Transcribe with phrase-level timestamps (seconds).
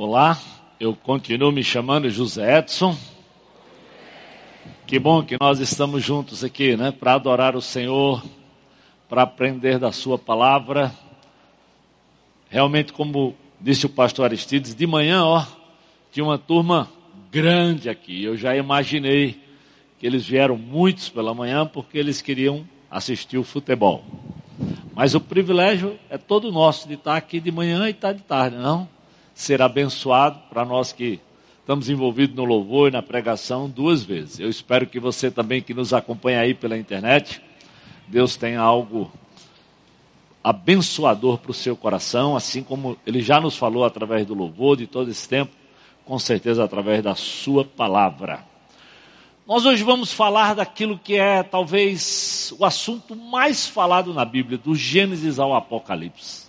[0.00, 0.40] Olá,
[0.78, 2.96] eu continuo me chamando José Edson.
[4.86, 6.92] Que bom que nós estamos juntos aqui, né?
[6.92, 8.24] Para adorar o Senhor,
[9.08, 10.94] para aprender da Sua palavra.
[12.48, 15.44] Realmente, como disse o pastor Aristides, de manhã, ó,
[16.12, 16.88] tinha uma turma
[17.32, 18.22] grande aqui.
[18.22, 19.42] Eu já imaginei
[19.98, 24.04] que eles vieram muitos pela manhã porque eles queriam assistir o futebol.
[24.94, 28.54] Mas o privilégio é todo nosso de estar aqui de manhã e estar de tarde,
[28.54, 28.96] não?
[29.38, 31.20] Ser abençoado para nós que
[31.60, 34.40] estamos envolvidos no louvor e na pregação duas vezes.
[34.40, 37.40] Eu espero que você também que nos acompanha aí pela internet,
[38.08, 39.08] Deus tenha algo
[40.42, 44.88] abençoador para o seu coração, assim como Ele já nos falou através do louvor de
[44.88, 45.52] todo esse tempo,
[46.04, 48.44] com certeza através da Sua palavra.
[49.46, 54.74] Nós hoje vamos falar daquilo que é talvez o assunto mais falado na Bíblia, do
[54.74, 56.48] Gênesis ao Apocalipse.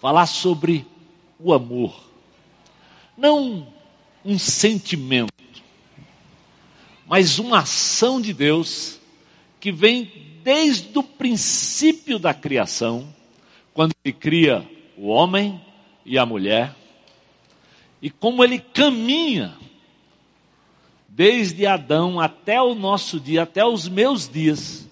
[0.00, 0.86] Falar sobre
[1.40, 2.07] o amor.
[3.18, 3.66] Não
[4.24, 5.34] um sentimento,
[7.04, 9.00] mas uma ação de Deus
[9.58, 13.12] que vem desde o princípio da criação,
[13.74, 14.64] quando ele cria
[14.96, 15.60] o homem
[16.06, 16.76] e a mulher,
[18.00, 19.56] e como ele caminha
[21.08, 24.88] desde Adão até o nosso dia, até os meus dias,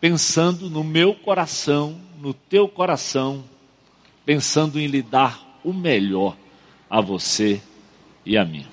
[0.00, 3.44] pensando no meu coração, no teu coração,
[4.26, 6.36] pensando em lhe dar o melhor
[6.90, 7.62] a você
[8.26, 8.66] e a mim.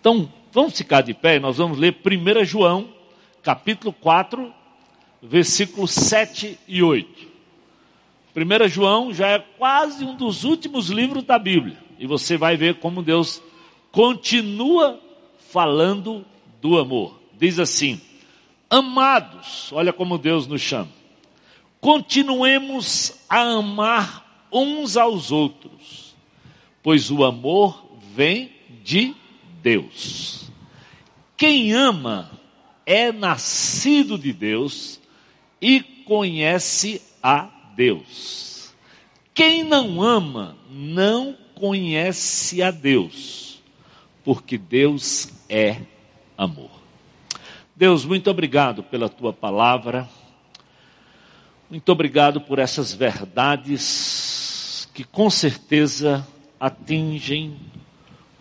[0.00, 2.88] Então, vamos ficar de pé e nós vamos ler 1 João,
[3.42, 4.52] capítulo 4,
[5.22, 7.28] versículos 7 e 8.
[8.34, 11.76] 1 João já é quase um dos últimos livros da Bíblia.
[11.98, 13.40] E você vai ver como Deus
[13.92, 14.98] continua
[15.50, 16.24] falando
[16.60, 17.20] do amor.
[17.38, 18.00] Diz assim:
[18.68, 20.88] Amados, olha como Deus nos chama.
[21.80, 26.01] Continuemos a amar uns aos outros,
[26.82, 28.50] pois o amor vem
[28.82, 29.14] de
[29.62, 30.50] Deus.
[31.36, 32.30] Quem ama
[32.84, 35.00] é nascido de Deus
[35.60, 38.74] e conhece a Deus.
[39.32, 43.62] Quem não ama não conhece a Deus,
[44.24, 45.80] porque Deus é
[46.36, 46.70] amor.
[47.74, 50.08] Deus, muito obrigado pela tua palavra.
[51.70, 56.26] Muito obrigado por essas verdades que com certeza
[56.64, 57.56] atingem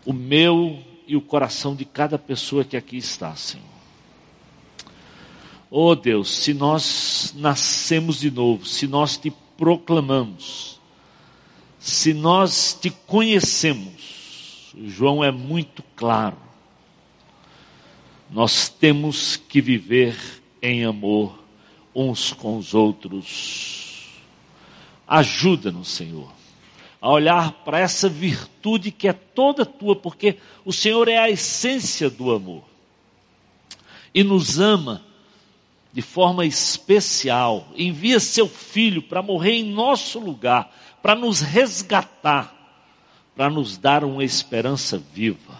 [0.05, 3.65] o meu e o coração de cada pessoa que aqui está, Senhor.
[5.69, 10.79] Oh Deus, se nós nascemos de novo, se nós te proclamamos,
[11.79, 16.51] se nós te conhecemos, João é muito claro
[18.31, 20.15] nós temos que viver
[20.61, 21.37] em amor
[21.93, 24.07] uns com os outros.
[25.05, 26.31] Ajuda-nos, Senhor,
[27.01, 32.09] a olhar para essa virtude que é toda tua, porque o Senhor é a essência
[32.09, 32.63] do amor
[34.13, 35.03] e nos ama
[35.91, 37.67] de forma especial.
[37.75, 42.55] Envia seu filho para morrer em nosso lugar, para nos resgatar,
[43.35, 45.59] para nos dar uma esperança viva.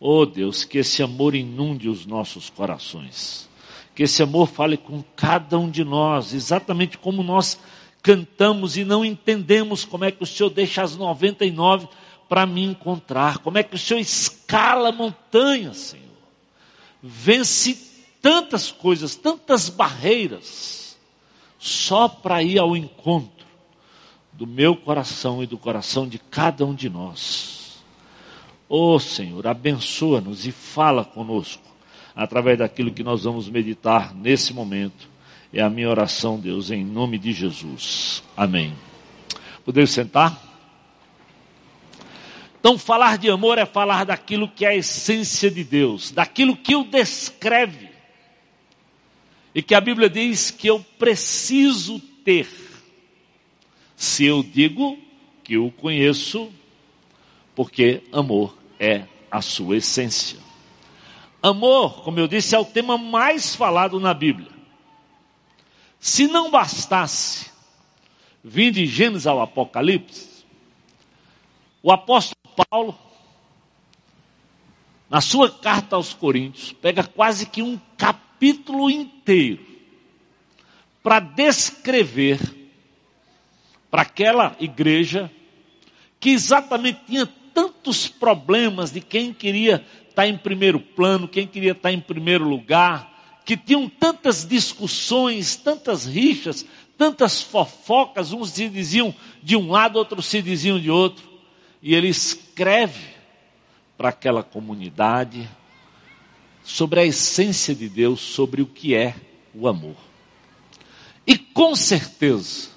[0.00, 3.46] Oh Deus, que esse amor inunde os nossos corações.
[3.94, 7.60] Que esse amor fale com cada um de nós, exatamente como nós
[8.02, 11.88] cantamos e não entendemos como é que o Senhor deixa as 99
[12.28, 13.38] para me encontrar.
[13.38, 16.06] Como é que o Senhor escala montanhas, Senhor.
[17.02, 17.76] Vence
[18.22, 20.98] tantas coisas, tantas barreiras,
[21.58, 23.46] só para ir ao encontro
[24.32, 27.82] do meu coração e do coração de cada um de nós.
[28.68, 31.62] Oh Senhor, abençoa-nos e fala conosco
[32.14, 35.09] através daquilo que nós vamos meditar nesse momento.
[35.52, 38.22] É a minha oração, Deus, em nome de Jesus.
[38.36, 38.72] Amém.
[39.64, 40.40] Podemos sentar?
[42.60, 46.76] Então, falar de amor é falar daquilo que é a essência de Deus, daquilo que
[46.76, 47.88] o descreve.
[49.54, 52.46] E que a Bíblia diz que eu preciso ter.
[53.96, 54.96] Se eu digo
[55.42, 56.52] que o conheço,
[57.56, 60.38] porque amor é a sua essência.
[61.42, 64.59] Amor, como eu disse, é o tema mais falado na Bíblia.
[66.00, 67.50] Se não bastasse
[68.42, 70.46] vir de Gênesis ao Apocalipse,
[71.82, 72.34] o apóstolo
[72.70, 72.98] Paulo,
[75.10, 79.62] na sua carta aos Coríntios, pega quase que um capítulo inteiro
[81.02, 82.40] para descrever
[83.90, 85.30] para aquela igreja
[86.18, 91.92] que exatamente tinha tantos problemas de quem queria estar em primeiro plano, quem queria estar
[91.92, 93.19] em primeiro lugar,
[93.50, 96.64] que tinham tantas discussões, tantas rixas,
[96.96, 99.12] tantas fofocas, uns se diziam
[99.42, 101.28] de um lado, outros se diziam de outro.
[101.82, 103.08] e ele escreve
[103.98, 105.50] para aquela comunidade
[106.62, 109.16] sobre a essência de Deus, sobre o que é
[109.52, 109.96] o amor.
[111.26, 112.68] E com certeza,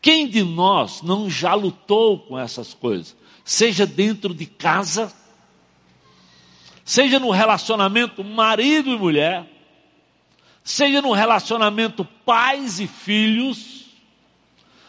[0.00, 3.16] quem de nós não já lutou com essas coisas?
[3.44, 5.12] Seja dentro de casa,
[6.88, 9.44] seja no relacionamento marido e mulher,
[10.64, 13.84] seja no relacionamento pais e filhos,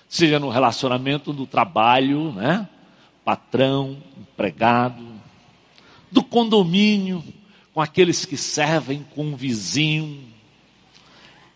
[0.08, 2.66] seja no relacionamento do trabalho, né?
[3.26, 5.06] Patrão, empregado,
[6.10, 7.22] do condomínio,
[7.74, 10.24] com aqueles que servem, com o vizinho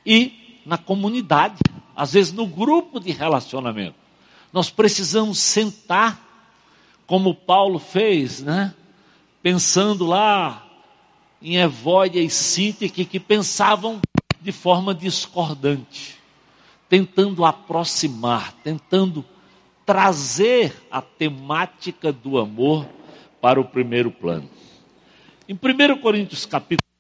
[0.05, 1.61] e na comunidade,
[1.95, 3.95] às vezes no grupo de relacionamento.
[4.51, 6.19] Nós precisamos sentar,
[7.07, 8.73] como Paulo fez, né?
[9.43, 10.65] Pensando lá
[11.41, 13.99] em Evódia e Sintique que pensavam
[14.39, 16.17] de forma discordante,
[16.87, 19.25] tentando aproximar, tentando
[19.85, 22.87] trazer a temática do amor
[23.41, 24.49] para o primeiro plano.
[25.47, 26.92] Em 1 Coríntios capítulo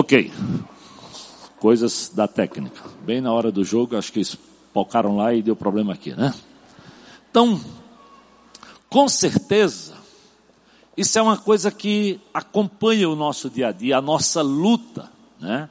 [0.00, 0.30] Ok.
[1.58, 2.84] Coisas da técnica.
[3.02, 4.22] Bem na hora do jogo, acho que
[4.72, 6.32] focaram lá e deu problema aqui, né?
[7.28, 7.60] Então,
[8.88, 9.94] com certeza,
[10.96, 15.10] isso é uma coisa que acompanha o nosso dia a dia, a nossa luta,
[15.40, 15.68] né?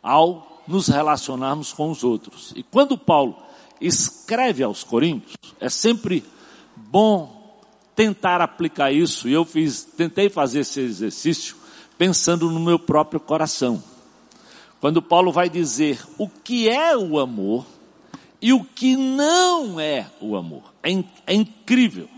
[0.00, 2.52] Ao nos relacionarmos com os outros.
[2.54, 3.36] E quando Paulo
[3.80, 6.22] escreve aos Coríntios, é sempre
[6.76, 7.58] bom
[7.96, 9.28] tentar aplicar isso.
[9.28, 11.65] E eu fiz, tentei fazer esse exercício
[11.98, 13.82] pensando no meu próprio coração.
[14.80, 17.66] Quando Paulo vai dizer o que é o amor
[18.40, 20.62] e o que não é o amor.
[20.82, 20.90] É,
[21.26, 22.08] é incrível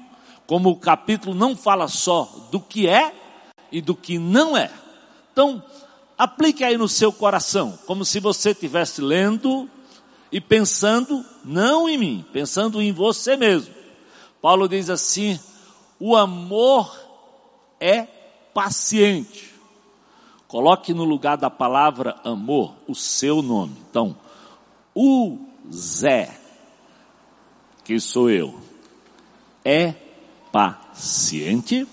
[0.47, 3.15] como o capítulo não fala só do que é
[3.71, 4.71] e do que não é.
[5.31, 5.63] Então,
[6.17, 9.69] aplique aí no seu coração, como se você estivesse lendo
[10.33, 13.75] e pensando não em mim, pensando em você mesmo.
[14.41, 15.39] Paulo diz assim:
[16.01, 16.99] o amor
[17.79, 18.03] é
[18.55, 19.48] paciente.
[20.49, 23.77] Coloque no lugar da palavra amor o seu nome.
[23.91, 24.17] Então,
[24.95, 25.39] o
[25.71, 26.41] Zé,
[27.85, 28.59] que sou eu,
[29.63, 29.93] é
[30.51, 31.87] paciente.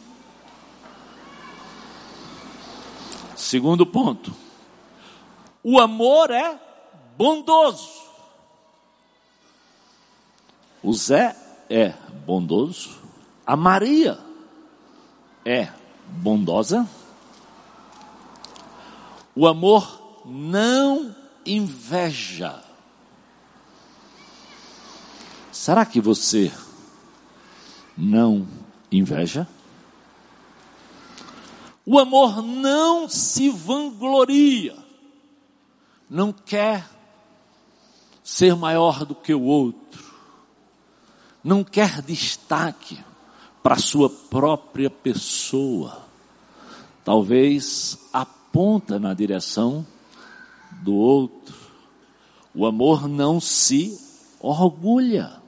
[3.36, 4.34] Segundo ponto,
[5.62, 6.58] o amor é
[7.18, 7.90] bondoso.
[10.82, 11.36] O Zé
[11.70, 11.90] é
[12.26, 12.98] bondoso.
[13.46, 14.18] A Maria
[15.44, 15.68] é
[16.08, 16.88] bondosa.
[19.36, 21.14] O amor não
[21.46, 22.64] inveja.
[25.52, 26.52] Será que você
[27.98, 28.48] não
[28.92, 29.48] inveja?
[31.86, 34.76] O amor não se vangloria,
[36.10, 36.90] não quer
[38.24, 40.04] ser maior do que o outro,
[41.44, 43.04] não quer destaque
[43.62, 46.06] para sua própria pessoa.
[47.04, 47.96] Talvez
[48.56, 49.86] aponta na direção
[50.82, 51.54] do outro.
[52.54, 54.00] O amor não se
[54.40, 55.42] orgulha.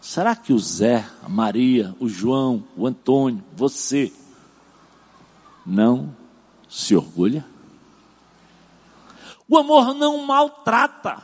[0.00, 4.10] Será que o Zé, a Maria, o João, o Antônio, você
[5.66, 6.16] não
[6.66, 7.44] se orgulha?
[9.46, 11.22] O amor não maltrata.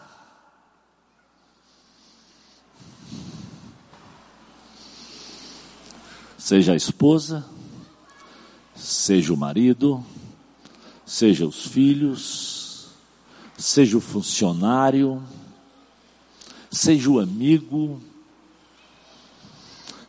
[6.37, 7.43] Seja a esposa,
[8.75, 10.05] seja o marido,
[11.07, 12.89] seja os filhos,
[13.57, 15.23] seja o funcionário,
[16.71, 18.03] seja o amigo,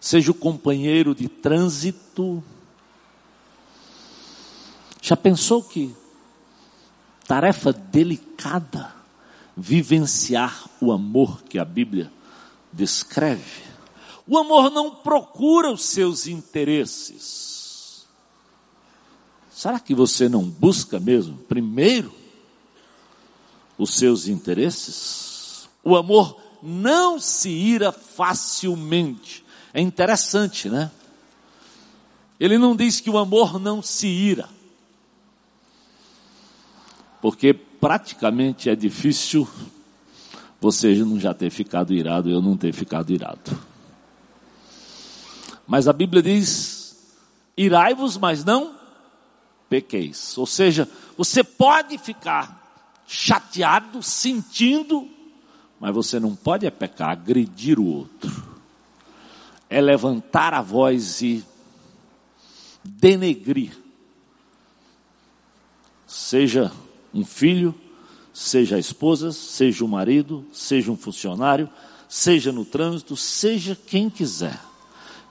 [0.02, 2.44] seja o companheiro de trânsito.
[5.02, 5.96] Já pensou que
[7.28, 8.94] tarefa delicada
[9.56, 12.12] vivenciar o amor que a Bíblia
[12.74, 13.68] descreve?
[14.26, 17.57] O amor não procura os seus interesses.
[19.58, 22.14] Será que você não busca mesmo, primeiro,
[23.76, 25.68] os seus interesses?
[25.84, 29.44] O amor não se ira facilmente.
[29.74, 30.92] É interessante, né?
[32.40, 34.48] Ele não diz que o amor não se ira.
[37.20, 39.50] Porque praticamente é difícil
[40.62, 43.60] você não já ter ficado irado, eu não ter ficado irado.
[45.66, 46.96] Mas a Bíblia diz
[47.58, 48.77] Irai-vos, mas não
[49.70, 50.38] pequeis.
[50.38, 52.58] Ou seja, você pode ficar
[53.08, 55.10] chateado, sentindo,
[55.80, 58.58] mas você não pode é pecar, agredir o outro.
[59.70, 61.44] É levantar a voz e
[62.84, 63.78] denegrir.
[66.06, 66.72] Seja
[67.14, 67.76] um filho,
[68.34, 71.70] seja a esposa, seja o marido, seja um funcionário,
[72.08, 74.60] seja no trânsito, seja quem quiser.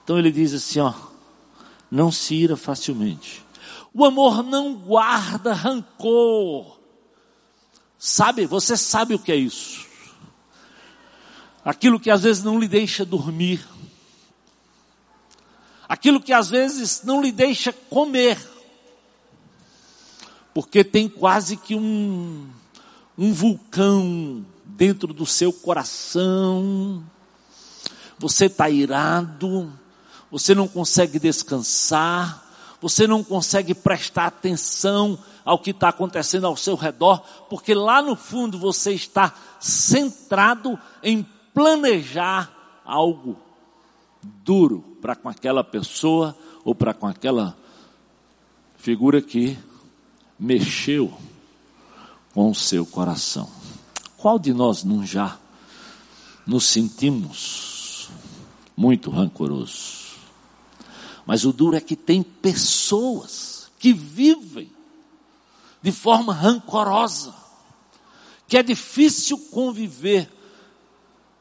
[0.05, 0.93] Então ele diz assim, ó,
[1.91, 3.46] não se ira facilmente.
[3.99, 6.79] O amor não guarda rancor.
[7.99, 9.87] Sabe, você sabe o que é isso?
[11.65, 13.67] Aquilo que às vezes não lhe deixa dormir.
[15.89, 18.39] Aquilo que às vezes não lhe deixa comer.
[20.53, 22.51] Porque tem quase que um,
[23.17, 27.03] um vulcão dentro do seu coração.
[28.19, 29.73] Você está irado,
[30.31, 32.46] você não consegue descansar,
[32.81, 38.17] você não consegue prestar atenção ao que está acontecendo ao seu redor, porque lá no
[38.17, 42.53] fundo você está centrado em planejar
[42.85, 43.37] algo
[44.45, 47.57] duro para com aquela pessoa ou para com aquela
[48.77, 49.57] figura que
[50.39, 51.13] mexeu
[52.35, 53.49] com o seu coração.
[54.17, 55.39] Qual de nós não já
[56.47, 58.11] nos sentimos
[58.77, 60.06] muito rancorosos?
[61.27, 64.71] Mas o duro é que tem pessoas que vivem
[65.83, 67.35] de forma rancorosa,
[68.47, 70.33] que é difícil conviver.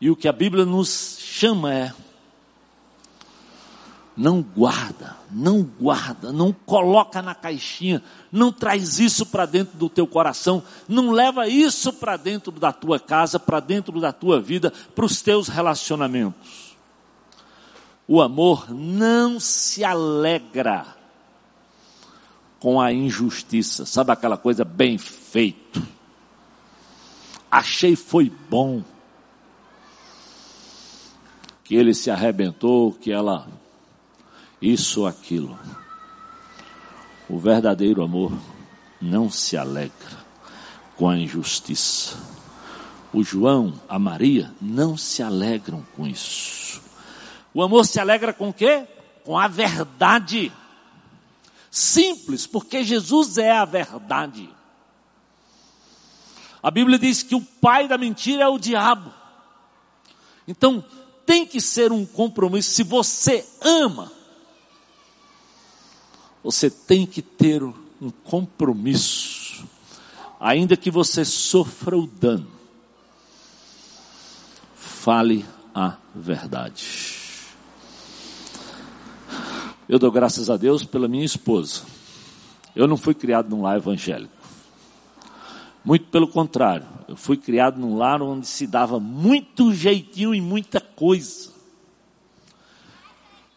[0.02, 1.94] E o que a Bíblia nos chama é
[4.18, 8.02] não guarda, não guarda, não coloca na caixinha,
[8.32, 12.98] não traz isso para dentro do teu coração, não leva isso para dentro da tua
[12.98, 16.65] casa, para dentro da tua vida, para os teus relacionamentos.
[18.08, 20.86] O amor não se alegra
[22.60, 25.82] com a injustiça, sabe aquela coisa bem feito.
[27.50, 28.84] Achei foi bom
[31.64, 33.48] que ele se arrebentou, que ela
[34.62, 35.58] isso ou aquilo.
[37.28, 38.32] O verdadeiro amor
[39.02, 40.26] não se alegra
[40.96, 42.18] com a injustiça.
[43.12, 46.65] O João, a Maria, não se alegram com isso.
[47.56, 48.86] O amor se alegra com o quê?
[49.24, 50.52] Com a verdade.
[51.72, 54.50] Simples, porque Jesus é a verdade.
[56.62, 59.10] A Bíblia diz que o pai da mentira é o diabo.
[60.46, 60.84] Então,
[61.26, 62.72] tem que ser um compromisso.
[62.72, 64.12] Se você ama,
[66.44, 69.66] você tem que ter um compromisso,
[70.42, 72.52] ainda que você sofra o dano.
[74.76, 77.15] Fale a verdade.
[79.88, 81.84] Eu dou graças a Deus pela minha esposa.
[82.76, 84.34] Eu não fui criado num lar evangélico.
[85.84, 90.82] Muito pelo contrário, eu fui criado num lar onde se dava muito jeitinho e muita
[90.82, 91.54] coisa.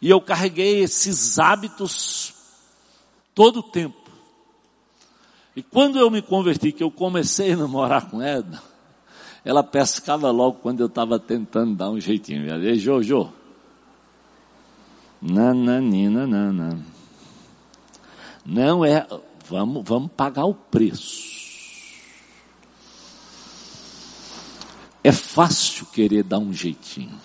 [0.00, 2.34] E eu carreguei esses hábitos
[3.34, 3.96] todo o tempo.
[5.56, 8.62] E quando eu me converti, que eu comecei a namorar com Edna,
[9.44, 12.48] ela pescava logo quando eu estava tentando dar um jeitinho.
[12.48, 13.32] Ela dizia, Jojo,
[15.20, 16.84] nananina, nanana.
[18.44, 19.06] Não é,
[19.48, 21.38] vamos, vamos pagar o preço.
[25.02, 27.18] É fácil querer dar um jeitinho.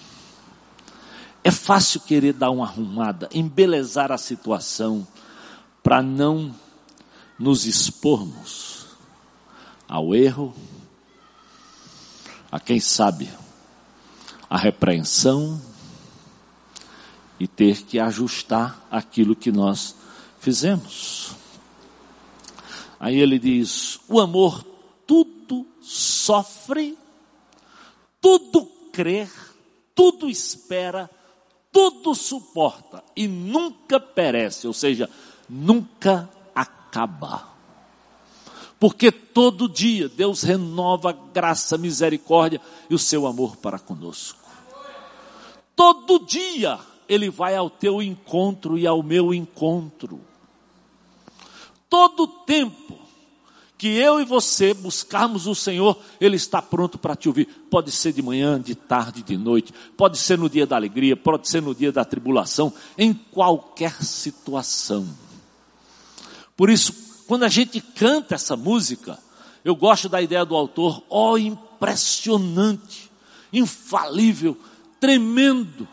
[1.44, 5.06] É fácil querer dar uma arrumada, embelezar a situação,
[5.82, 6.56] para não
[7.38, 8.86] nos expormos
[9.88, 10.56] ao erro,
[12.50, 13.30] a quem sabe
[14.50, 15.60] a repreensão
[17.40, 19.96] e ter que ajustar aquilo que nós
[20.40, 21.32] fizemos.
[23.00, 24.64] Aí ele diz: o amor
[25.06, 26.98] tudo sofre,
[28.22, 29.28] tudo crê,
[29.94, 31.10] tudo espera,
[31.72, 35.10] tudo suporta e nunca perece, ou seja,
[35.50, 37.50] nunca acaba.
[38.80, 44.40] Porque todo dia Deus renova a graça, a misericórdia e o seu amor para conosco.
[45.76, 50.22] Todo dia Ele vai ao teu encontro e ao meu encontro.
[51.90, 53.04] Todo tempo
[53.78, 57.46] que eu e você buscarmos o Senhor, Ele está pronto para te ouvir.
[57.70, 61.50] Pode ser de manhã, de tarde, de noite, pode ser no dia da alegria, pode
[61.50, 65.06] ser no dia da tribulação, em qualquer situação.
[66.56, 66.94] Por isso,
[67.28, 69.20] quando a gente canta essa música,
[69.66, 73.12] eu gosto da ideia do autor, ó oh, impressionante,
[73.52, 74.58] infalível,
[75.00, 75.88] tremendo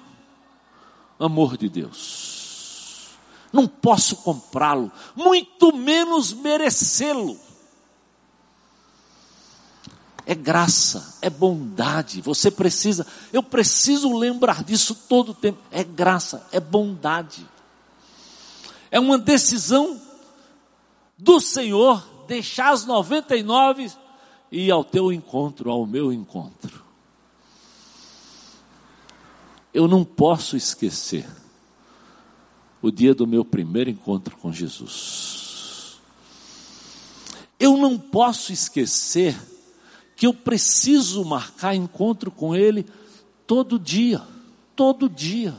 [1.20, 3.10] amor de Deus.
[3.52, 7.38] não posso comprá-lo, muito menos merecê-lo.
[10.24, 12.20] É graça, é bondade.
[12.20, 15.58] Você precisa, eu preciso lembrar disso todo o tempo.
[15.72, 17.44] É graça, é bondade.
[18.90, 20.00] É uma decisão
[21.18, 23.90] do Senhor deixar as 99
[24.52, 26.89] e ir ao teu encontro, ao meu encontro.
[29.72, 31.26] Eu não posso esquecer
[32.82, 36.00] o dia do meu primeiro encontro com Jesus.
[37.58, 39.38] Eu não posso esquecer
[40.16, 42.86] que eu preciso marcar encontro com Ele
[43.46, 44.22] todo dia,
[44.74, 45.54] todo dia,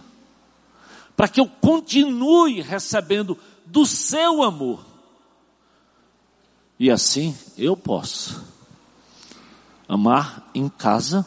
[1.15, 4.85] para que eu continue recebendo do seu amor.
[6.79, 8.43] E assim eu posso
[9.87, 11.25] amar em casa,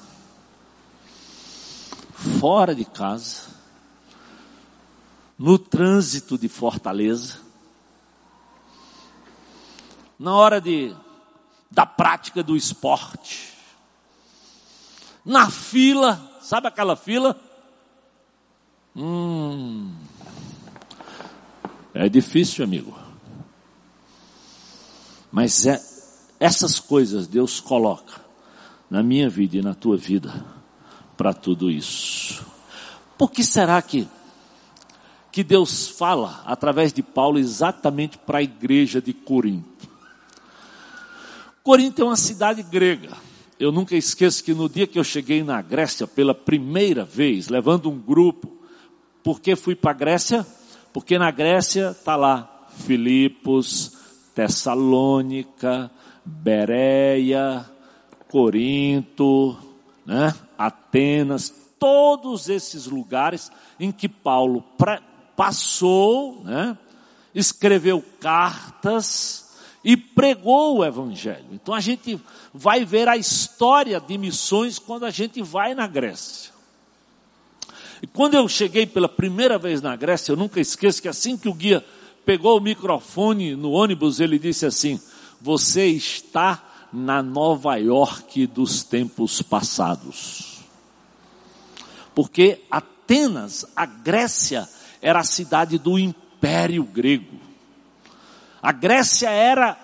[2.25, 3.43] fora de casa,
[5.39, 7.39] no trânsito de Fortaleza,
[10.19, 10.95] na hora de,
[11.71, 13.53] da prática do esporte,
[15.25, 17.39] na fila, sabe aquela fila?
[18.97, 19.95] Hum,
[21.93, 22.97] é difícil, amigo.
[25.31, 25.83] Mas é,
[26.39, 28.21] essas coisas Deus coloca
[28.89, 30.54] na minha vida e na tua vida
[31.17, 32.45] para tudo isso.
[33.17, 34.09] Por que será que
[35.35, 39.89] que Deus fala através de Paulo exatamente para a igreja de Corinto.
[41.61, 43.17] Corinto é uma cidade grega.
[43.59, 47.91] Eu nunca esqueço que no dia que eu cheguei na Grécia pela primeira vez, levando
[47.91, 48.57] um grupo,
[49.25, 50.47] por que fui para a Grécia?
[50.93, 53.91] Porque na Grécia está lá Filipos,
[54.37, 55.91] Tessalônica,
[56.25, 57.69] Bereia,
[58.29, 59.57] Corinto,
[60.07, 60.33] né?
[60.59, 64.65] Atenas, todos esses lugares em que Paulo
[65.37, 66.79] passou, né,
[67.35, 69.45] escreveu cartas
[69.85, 71.47] e pregou o Evangelho.
[71.53, 72.19] Então a gente
[72.53, 76.55] vai ver a história de missões quando a gente vai na Grécia.
[78.01, 81.49] E quando eu cheguei pela primeira vez na Grécia, eu nunca esqueço que assim que
[81.49, 81.85] o guia
[82.25, 85.01] pegou o microfone no ônibus, ele disse assim:
[85.41, 86.64] Você está
[86.95, 90.61] na Nova York dos tempos passados.
[92.15, 94.69] Porque Atenas, a Grécia,
[95.03, 97.41] era a cidade do Império Grego.
[98.63, 99.77] A Grécia era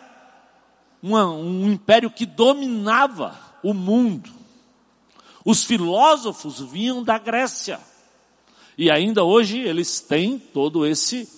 [1.03, 4.31] uma, um império que dominava o mundo.
[5.45, 7.81] Os filósofos vinham da Grécia.
[8.79, 11.29] E ainda hoje eles têm todo esse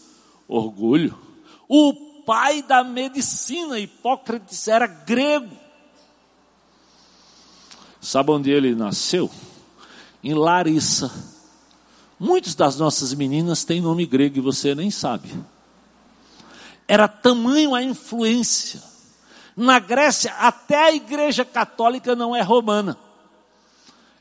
[0.46, 1.18] orgulho.
[1.66, 5.62] O pai da medicina, Hipócrates, era grego.
[8.02, 9.30] Sabe onde ele nasceu?
[10.22, 11.10] Em Larissa
[12.24, 15.28] Muitas das nossas meninas têm nome grego e você nem sabe.
[16.86, 18.80] Era tamanho a influência.
[19.56, 22.96] Na Grécia, até a igreja católica não é romana.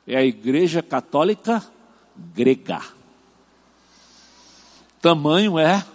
[0.07, 1.63] É a igreja católica
[2.15, 2.81] grega.
[4.99, 5.85] Tamanho é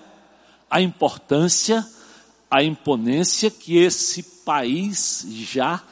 [0.71, 1.85] a importância,
[2.49, 5.83] a imponência que esse país já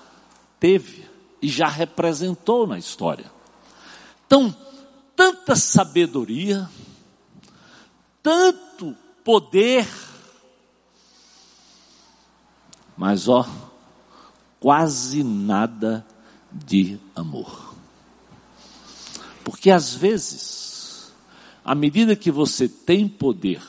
[0.61, 1.14] teve
[1.45, 3.31] e já representou na história.
[4.27, 4.57] Então,
[5.15, 6.71] tanta sabedoria,
[8.23, 9.87] tanto poder,
[12.97, 13.47] mas ó,
[14.59, 16.07] quase nada
[16.51, 17.75] de amor.
[19.45, 21.13] Porque às vezes,
[21.63, 23.61] à medida que você tem poder,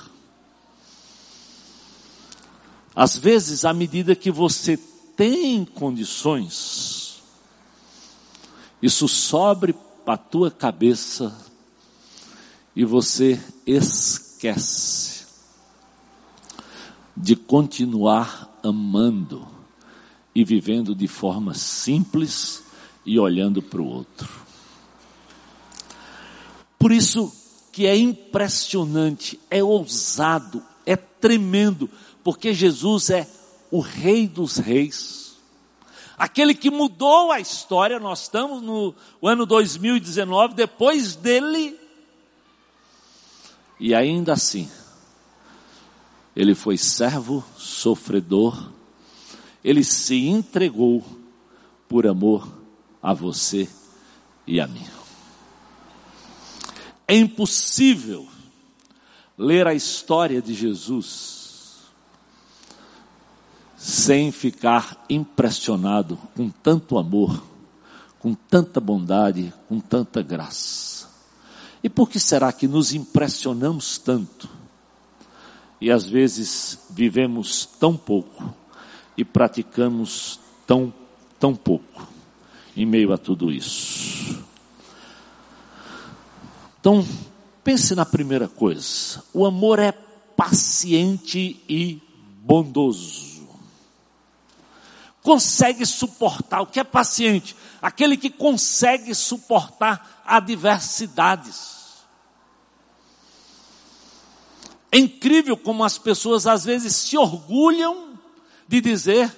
[2.95, 4.77] às vezes, à medida que você
[5.17, 7.05] tem condições,
[8.81, 11.35] isso sobre a tua cabeça
[12.75, 15.25] e você esquece
[17.15, 19.47] de continuar amando
[20.33, 22.63] e vivendo de forma simples
[23.05, 24.29] e olhando para o outro.
[26.77, 27.33] Por isso
[27.71, 31.89] que é impressionante, é ousado, é tremendo,
[32.23, 33.27] porque Jesus é
[33.71, 35.24] o Rei dos Reis
[36.17, 41.78] aquele que mudou a história, nós estamos no ano 2019, depois dele,
[43.80, 44.69] e ainda assim,
[46.36, 48.71] ele foi servo, sofredor,
[49.63, 51.04] ele se entregou
[51.88, 52.47] por amor
[53.01, 53.69] a você
[54.47, 54.86] e a mim.
[57.08, 58.28] É impossível
[59.38, 61.35] ler a história de Jesus
[63.86, 67.43] sem ficar impressionado com tanto amor,
[68.17, 71.08] com tanta bondade, com tanta graça.
[71.84, 74.50] E por que será que nos impressionamos tanto?
[75.80, 78.56] E às vezes vivemos tão pouco
[79.15, 80.91] e praticamos tão,
[81.39, 82.08] tão pouco
[82.76, 84.43] em meio a tudo isso.
[86.80, 87.06] Então,
[87.63, 92.02] pense na primeira coisa: o amor é paciente e
[92.41, 93.35] bondoso.
[95.25, 97.55] Consegue suportar, o que é paciente?
[97.81, 101.95] Aquele que consegue suportar adversidades.
[104.91, 108.19] É incrível como as pessoas às vezes se orgulham
[108.67, 109.35] de dizer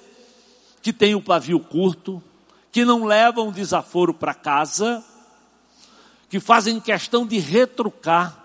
[0.82, 2.22] que tem o pavio curto,
[2.70, 5.02] que não levam desaforo para casa,
[6.28, 8.44] que fazem questão de retrucar,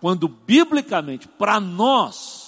[0.00, 2.43] quando biblicamente, para nós,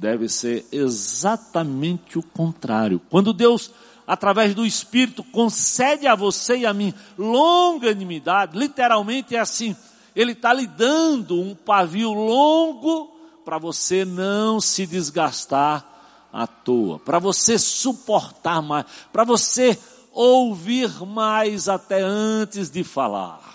[0.00, 2.98] deve ser exatamente o contrário.
[3.10, 3.70] Quando Deus,
[4.06, 9.76] através do Espírito, concede a você e a mim longanimidade, literalmente é assim,
[10.16, 15.86] Ele está lhe dando um pavio longo para você não se desgastar
[16.32, 19.78] à toa, para você suportar mais, para você
[20.12, 23.49] ouvir mais até antes de falar.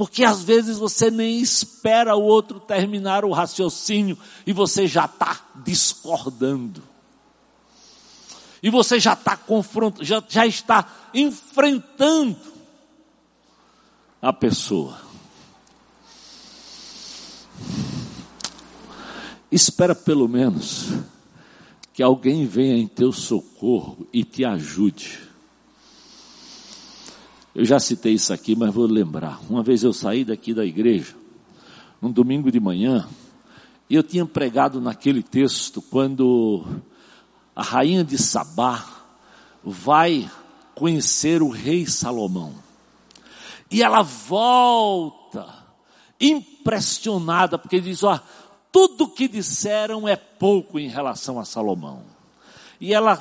[0.00, 5.38] Porque às vezes você nem espera o outro terminar o raciocínio e você já está
[5.56, 6.82] discordando.
[8.62, 12.40] E você já está confrontando, já, já está enfrentando
[14.22, 14.98] a pessoa.
[19.52, 20.94] Espera pelo menos
[21.92, 25.29] que alguém venha em teu socorro e te ajude.
[27.54, 29.40] Eu já citei isso aqui, mas vou lembrar.
[29.48, 31.14] Uma vez eu saí daqui da igreja,
[32.00, 33.08] num domingo de manhã,
[33.88, 36.64] e eu tinha pregado naquele texto quando
[37.54, 38.86] a rainha de Sabá
[39.64, 40.30] vai
[40.76, 42.54] conhecer o rei Salomão.
[43.68, 45.46] E ela volta
[46.20, 48.20] impressionada, porque diz: Ó,
[48.70, 52.04] tudo que disseram é pouco em relação a Salomão.
[52.80, 53.16] E ela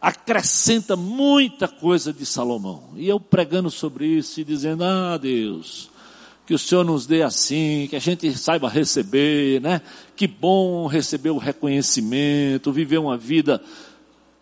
[0.00, 2.90] acrescenta muita coisa de Salomão.
[2.96, 5.90] E eu pregando sobre isso e dizendo: Ah, Deus,
[6.46, 9.82] que o Senhor nos dê assim, que a gente saiba receber, né?
[10.16, 13.62] Que bom receber o reconhecimento, viver uma vida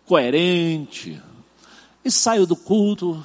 [0.05, 1.21] coerente.
[2.03, 3.23] E saio do culto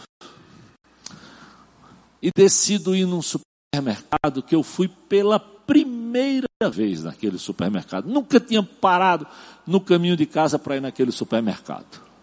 [2.20, 8.06] e decido ir num supermercado que eu fui pela primeira vez naquele supermercado.
[8.06, 9.26] Nunca tinha parado
[9.66, 12.13] no caminho de casa para ir naquele supermercado.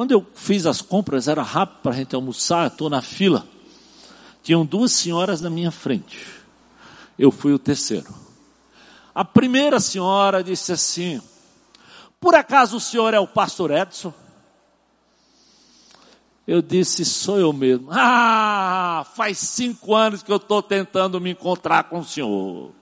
[0.00, 3.46] Quando eu fiz as compras, era rápido para a gente almoçar, estou na fila.
[4.42, 6.26] Tinham duas senhoras na minha frente.
[7.18, 8.06] Eu fui o terceiro.
[9.14, 11.20] A primeira senhora disse assim:
[12.18, 14.10] Por acaso o senhor é o pastor Edson?
[16.46, 17.88] Eu disse, sou eu mesmo.
[17.90, 22.72] Ah, faz cinco anos que eu estou tentando me encontrar com o senhor.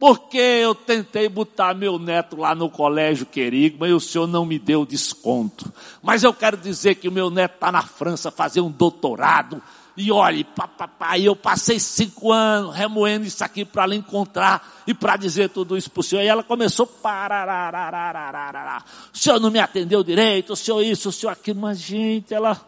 [0.00, 4.58] Porque eu tentei botar meu neto lá no colégio Querigma e o senhor não me
[4.58, 5.70] deu desconto.
[6.02, 9.62] Mas eu quero dizer que o meu neto está na França fazer um doutorado
[9.94, 15.18] e olhe, papai, eu passei cinco anos remoendo isso aqui para lhe encontrar e para
[15.18, 16.22] dizer tudo isso para o senhor.
[16.22, 18.82] E ela começou, parararararararará.
[19.12, 22.58] o senhor não me atendeu direito, o senhor isso, o senhor aquilo, mas gente, ela...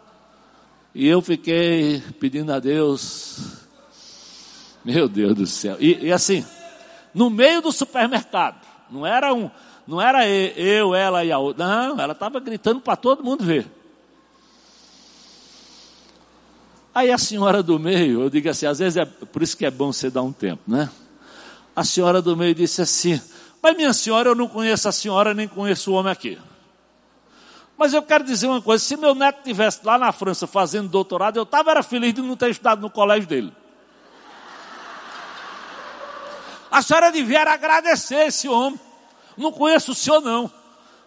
[0.95, 3.39] E eu fiquei pedindo a Deus,
[4.85, 5.79] meu Deus do céu.
[5.81, 6.45] E, e assim,
[7.15, 9.51] no meio do supermercado, não era um,
[9.87, 13.67] não era eu, ela e a outra, não, ela estava gritando para todo mundo ver.
[16.95, 19.71] Aí a senhora do meio, eu digo assim, às vezes é por isso que é
[19.71, 20.91] bom você dar um tempo, né?
[21.75, 23.21] A senhora do meio disse assim:
[23.63, 26.39] Mas minha senhora, eu não conheço a senhora, nem conheço o homem aqui.
[27.79, 31.39] Mas eu quero dizer uma coisa: se meu neto estivesse lá na França fazendo doutorado,
[31.39, 33.53] eu estava era feliz de não ter estudado no colégio dele.
[36.73, 38.81] A senhora devia agradecer esse homem.
[39.37, 40.51] Não conheço o senhor, não.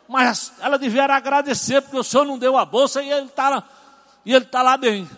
[0.07, 3.63] Mas ela devia agradecer, porque o senhor não deu a bolsa e ele está lá,
[4.23, 5.09] está lá bem.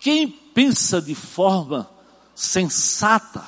[0.00, 1.86] Quem pensa de forma
[2.34, 3.44] sensata,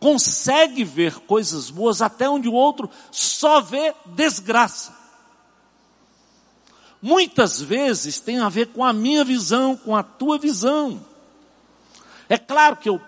[0.00, 4.96] consegue ver coisas boas até onde o outro só vê desgraça.
[7.02, 11.04] Muitas vezes tem a ver com a minha visão, com a tua visão.
[12.28, 12.98] É claro que eu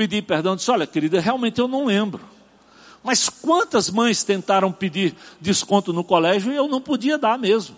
[0.00, 2.24] pedi perdão, disse: Olha, querida, realmente eu não lembro.
[3.04, 7.76] Mas quantas mães tentaram pedir desconto no colégio e eu não podia dar mesmo?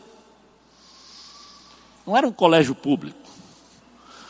[2.06, 3.18] Não era um colégio público.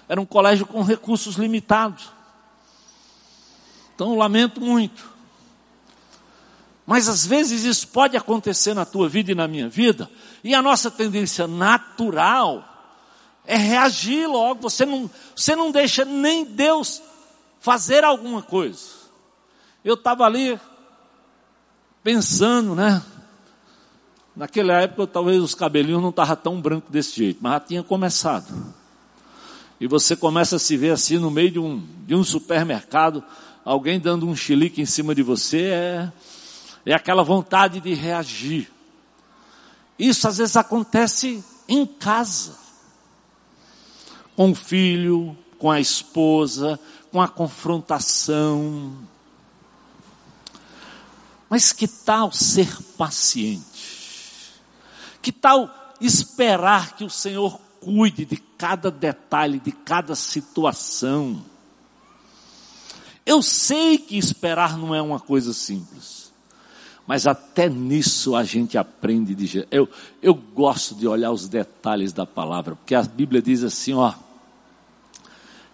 [0.09, 2.11] Era um colégio com recursos limitados.
[3.95, 5.11] Então, lamento muito.
[6.87, 10.11] Mas às vezes isso pode acontecer na tua vida e na minha vida,
[10.43, 12.67] e a nossa tendência natural
[13.45, 14.63] é reagir logo.
[14.63, 17.03] Você não, você não deixa nem Deus
[17.63, 18.81] fazer alguma coisa.
[19.85, 20.59] Eu estava ali
[22.03, 23.01] pensando, né?
[24.35, 28.53] Naquela época, talvez os cabelinhos não estavam tão brancos desse jeito, mas já tinha começado.
[29.81, 33.23] E você começa a se ver assim no meio de um, de um supermercado,
[33.65, 36.13] alguém dando um chilique em cima de você, é,
[36.85, 38.69] é aquela vontade de reagir.
[39.97, 42.57] Isso às vezes acontece em casa,
[44.35, 46.81] com o filho, com a esposa,
[47.13, 48.97] com a confrontação.
[51.49, 54.51] Mas que tal ser paciente?
[55.21, 55.71] Que tal
[56.01, 61.45] esperar que o Senhor cuide de cada detalhe, de cada situação?
[63.27, 66.33] Eu sei que esperar não é uma coisa simples,
[67.07, 69.69] mas até nisso a gente aprende de jeito.
[69.71, 69.89] Eu,
[70.23, 74.15] eu gosto de olhar os detalhes da palavra, porque a Bíblia diz assim, ó,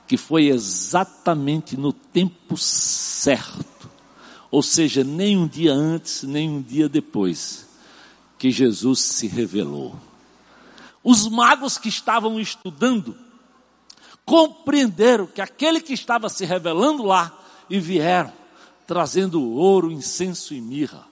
[0.08, 3.90] que foi exatamente no tempo certo,
[4.50, 7.68] ou seja, nem um dia antes, nem um dia depois
[8.38, 9.94] que Jesus se revelou.
[11.04, 13.14] Os magos que estavam estudando
[14.24, 18.32] compreenderam que aquele que estava se revelando lá e vieram
[18.88, 21.06] trazendo ouro, incenso e mirra.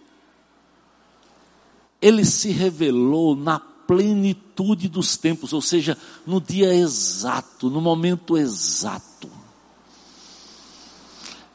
[2.01, 5.97] Ele se revelou na plenitude dos tempos, ou seja,
[6.27, 9.31] no dia exato, no momento exato.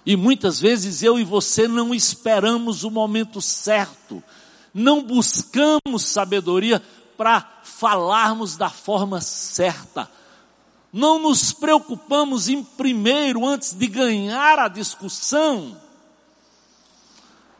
[0.05, 4.23] E muitas vezes eu e você não esperamos o momento certo
[4.73, 6.81] não buscamos sabedoria
[7.17, 10.09] para falarmos da forma certa.
[10.91, 15.77] Não nos preocupamos em primeiro, antes de ganhar a discussão,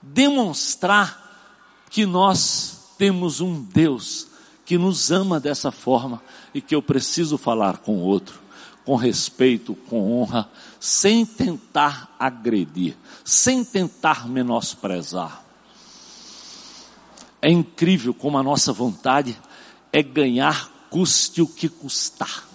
[0.01, 1.19] demonstrar
[1.89, 4.27] que nós temos um Deus
[4.71, 8.39] que nos ama dessa forma e que eu preciso falar com o outro,
[8.85, 15.43] com respeito, com honra, sem tentar agredir, sem tentar menosprezar.
[17.41, 19.37] É incrível como a nossa vontade
[19.91, 22.47] é ganhar custe o que custar.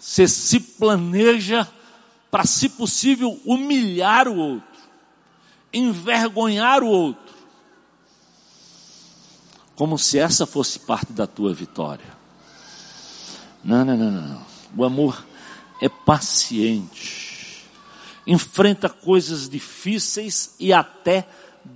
[0.00, 1.68] Você se planeja
[2.30, 4.80] para, se possível, humilhar o outro,
[5.70, 7.29] envergonhar o outro,
[9.80, 12.04] como se essa fosse parte da tua vitória.
[13.64, 14.44] Não, não, não, não.
[14.76, 15.24] O amor
[15.80, 17.64] é paciente,
[18.26, 21.26] enfrenta coisas difíceis e até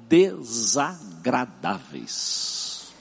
[0.06, 2.92] desagradáveis.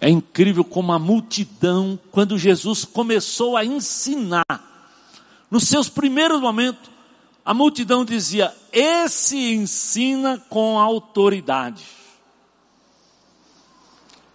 [0.00, 4.44] É incrível como a multidão, quando Jesus começou a ensinar,
[5.48, 6.90] nos seus primeiros momentos,
[7.50, 11.84] a multidão dizia: Esse ensina com autoridade.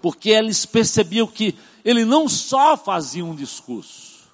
[0.02, 4.28] Porque eles percebiam que ele não só fazia um discurso,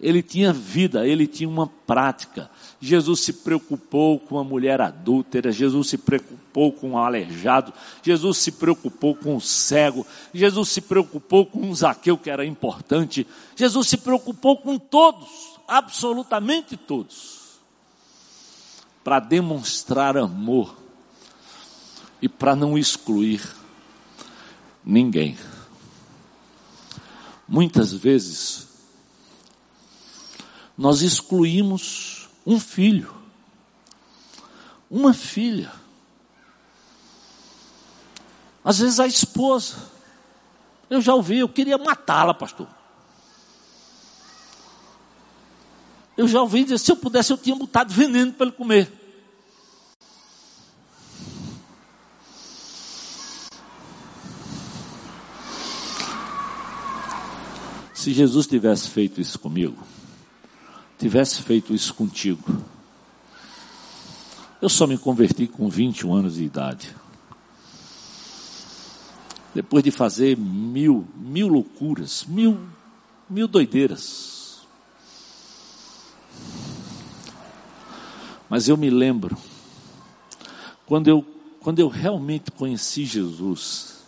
[0.00, 2.50] ele tinha vida, ele tinha uma prática.
[2.80, 7.70] Jesus se preocupou com a mulher adúltera, Jesus se preocupou com o aleijado,
[8.02, 13.26] Jesus se preocupou com o cego, Jesus se preocupou com o Zaqueu que era importante,
[13.54, 15.28] Jesus se preocupou com todos,
[15.68, 17.35] absolutamente todos,
[19.06, 20.76] para demonstrar amor
[22.20, 23.40] e para não excluir
[24.84, 25.38] ninguém.
[27.46, 28.66] Muitas vezes
[30.76, 33.14] nós excluímos um filho,
[34.90, 35.72] uma filha,
[38.64, 39.76] às vezes a esposa.
[40.90, 42.66] Eu já ouvi, eu queria matá-la, pastor.
[46.16, 48.95] Eu já ouvi dizer, se eu pudesse, eu tinha botado veneno para ele comer.
[58.06, 59.76] Se Jesus tivesse feito isso comigo,
[60.96, 62.62] tivesse feito isso contigo.
[64.62, 66.94] Eu só me converti com 21 anos de idade.
[69.52, 72.56] Depois de fazer mil, mil loucuras, mil,
[73.28, 74.60] mil doideiras.
[78.48, 79.36] Mas eu me lembro,
[80.86, 81.26] quando eu,
[81.58, 84.05] quando eu realmente conheci Jesus,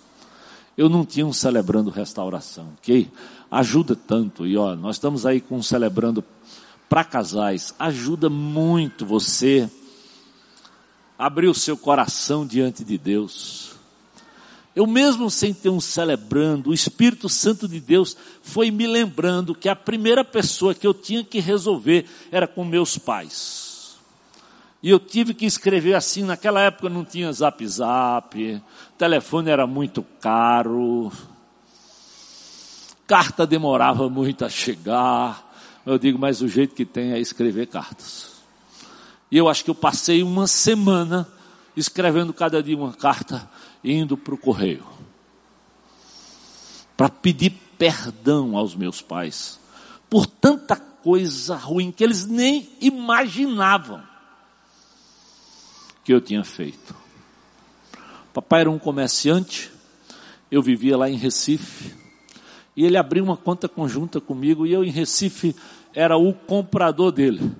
[0.78, 3.10] eu não tinha um celebrando restauração, ok?
[3.50, 6.24] Ajuda tanto, e ó, nós estamos aí com um celebrando
[6.88, 9.68] para casais, ajuda muito você
[11.18, 13.72] abrir o seu coração diante de Deus.
[14.76, 19.68] Eu mesmo sem ter um celebrando, o Espírito Santo de Deus foi me lembrando que
[19.68, 23.67] a primeira pessoa que eu tinha que resolver era com meus pais.
[24.80, 28.62] E eu tive que escrever assim, naquela época não tinha zap zap,
[28.96, 31.10] telefone era muito caro.
[33.06, 35.46] carta demorava muito a chegar.
[35.84, 38.30] Eu digo, mas o jeito que tem é escrever cartas.
[39.30, 41.26] E eu acho que eu passei uma semana
[41.76, 43.50] escrevendo cada dia uma carta,
[43.82, 44.84] indo para o correio.
[46.96, 49.58] Para pedir perdão aos meus pais
[50.08, 54.07] por tanta coisa ruim que eles nem imaginavam
[56.08, 56.96] que eu tinha feito.
[58.32, 59.70] Papai era um comerciante,
[60.50, 61.94] eu vivia lá em Recife,
[62.74, 65.54] e ele abriu uma conta conjunta comigo, e eu em Recife
[65.92, 67.52] era o comprador dele,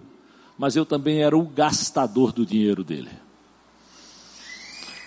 [0.56, 3.11] mas eu também era o gastador do dinheiro dele.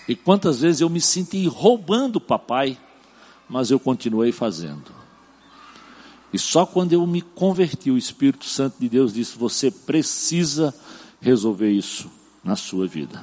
[0.06, 2.78] E quantas vezes eu me senti roubando papai,
[3.48, 4.92] mas eu continuei fazendo.
[6.32, 10.72] E só quando eu me converti, o Espírito Santo de Deus disse: Você precisa
[11.20, 12.08] resolver isso
[12.44, 13.22] na sua vida.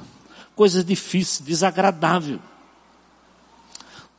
[0.60, 2.38] Coisa difícil, desagradável.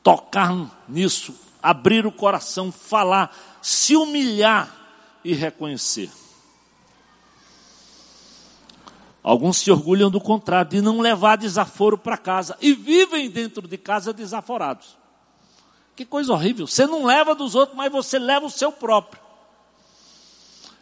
[0.02, 4.76] Tocar nisso, abrir o coração, falar, se humilhar
[5.24, 6.10] e reconhecer.
[9.22, 13.78] Alguns se orgulham do contrário, de não levar desaforo para casa e vivem dentro de
[13.78, 14.98] casa desaforados.
[15.96, 16.66] Que coisa horrível.
[16.66, 19.22] Você não leva dos outros, mas você leva o seu próprio.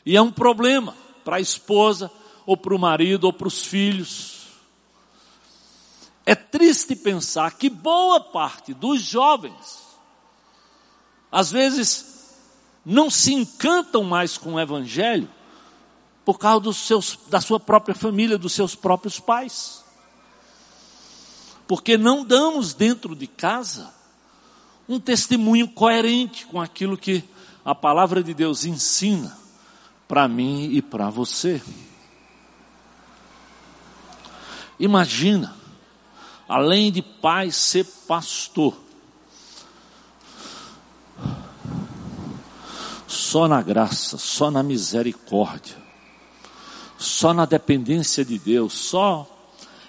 [0.05, 0.95] E é um problema
[1.25, 2.09] para a esposa,
[2.45, 4.38] ou para o marido, ou para os filhos.
[6.29, 9.79] É triste pensar que boa parte dos jovens,
[11.31, 12.35] às vezes,
[12.85, 15.27] não se encantam mais com o Evangelho
[16.23, 19.83] por causa dos seus, da sua própria família, dos seus próprios pais.
[21.67, 23.91] Porque não damos dentro de casa
[24.87, 27.23] um testemunho coerente com aquilo que
[27.65, 29.35] a palavra de Deus ensina
[30.07, 31.59] para mim e para você.
[34.79, 35.57] Imagina,
[36.49, 38.75] além de pai ser pastor,
[43.07, 45.77] só na graça, só na misericórdia,
[46.97, 49.35] só na dependência de Deus, só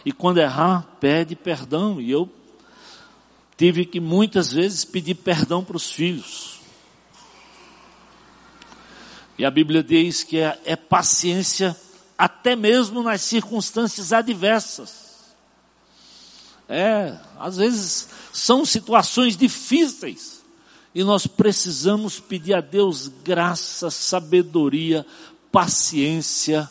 [0.04, 2.00] e quando errar, pede perdão.
[2.00, 2.28] E eu
[3.56, 6.60] tive que muitas vezes pedir perdão para os filhos.
[9.38, 11.76] E a Bíblia diz que é, é paciência
[12.16, 15.09] até mesmo nas circunstâncias adversas.
[16.72, 20.40] É, às vezes são situações difíceis
[20.94, 25.04] e nós precisamos pedir a Deus graça, sabedoria,
[25.50, 26.70] paciência,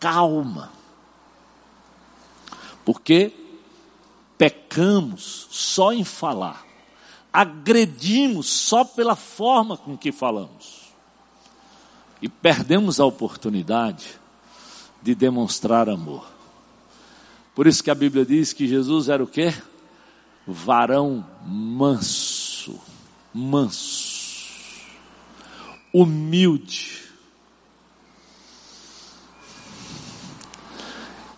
[0.00, 0.72] calma.
[2.82, 3.30] Porque
[4.38, 6.64] pecamos só em falar,
[7.30, 10.94] agredimos só pela forma com que falamos,
[12.22, 14.18] e perdemos a oportunidade
[15.02, 16.35] de demonstrar amor.
[17.56, 19.52] Por isso que a Bíblia diz que Jesus era o quê?
[20.46, 22.78] Varão manso,
[23.34, 24.86] manso,
[25.92, 26.96] humilde,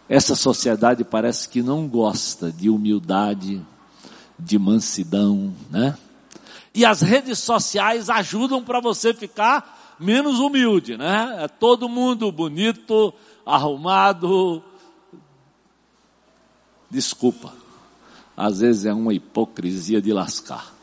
[0.09, 3.61] Essa sociedade parece que não gosta de humildade,
[4.39, 5.99] de mansidão, né?
[6.75, 11.45] E as redes sociais ajudam para você ficar menos humilde, né?
[11.45, 13.13] É todo mundo bonito,
[13.45, 14.65] arrumado.
[16.90, 17.55] Desculpa,
[18.37, 20.74] às vezes é uma hipocrisia de lascar.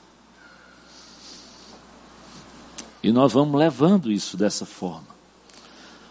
[3.02, 5.08] E nós vamos levando isso dessa forma.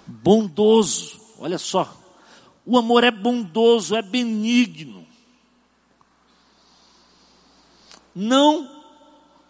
[0.07, 1.93] Bondoso, olha só,
[2.65, 5.07] o amor é bondoso, é benigno.
[8.15, 8.71] Não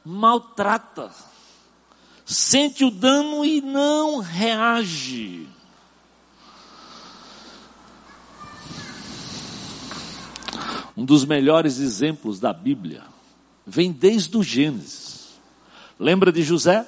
[0.04, 1.12] maltrata.
[2.24, 5.46] Sente o dano e não reage.
[10.96, 13.02] Um dos melhores exemplos da Bíblia
[13.66, 15.30] vem desde o Gênesis.
[15.98, 16.86] Lembra de José?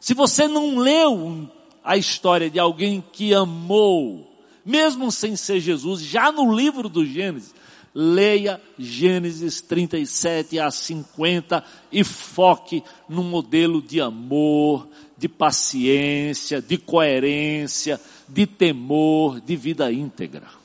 [0.00, 1.48] Se você não leu
[1.82, 4.32] a história de alguém que amou
[4.64, 7.54] mesmo sem ser Jesus, já no livro do Gênesis,
[7.94, 14.88] leia Gênesis 37 a 50 e foque no modelo de amor,
[15.18, 20.61] de paciência, de coerência, de temor, de vida íntegra.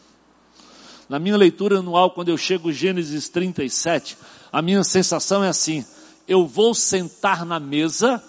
[1.10, 4.18] Na minha leitura anual, quando eu chego Gênesis 37,
[4.52, 5.86] a minha sensação é assim:
[6.28, 8.22] eu vou sentar na mesa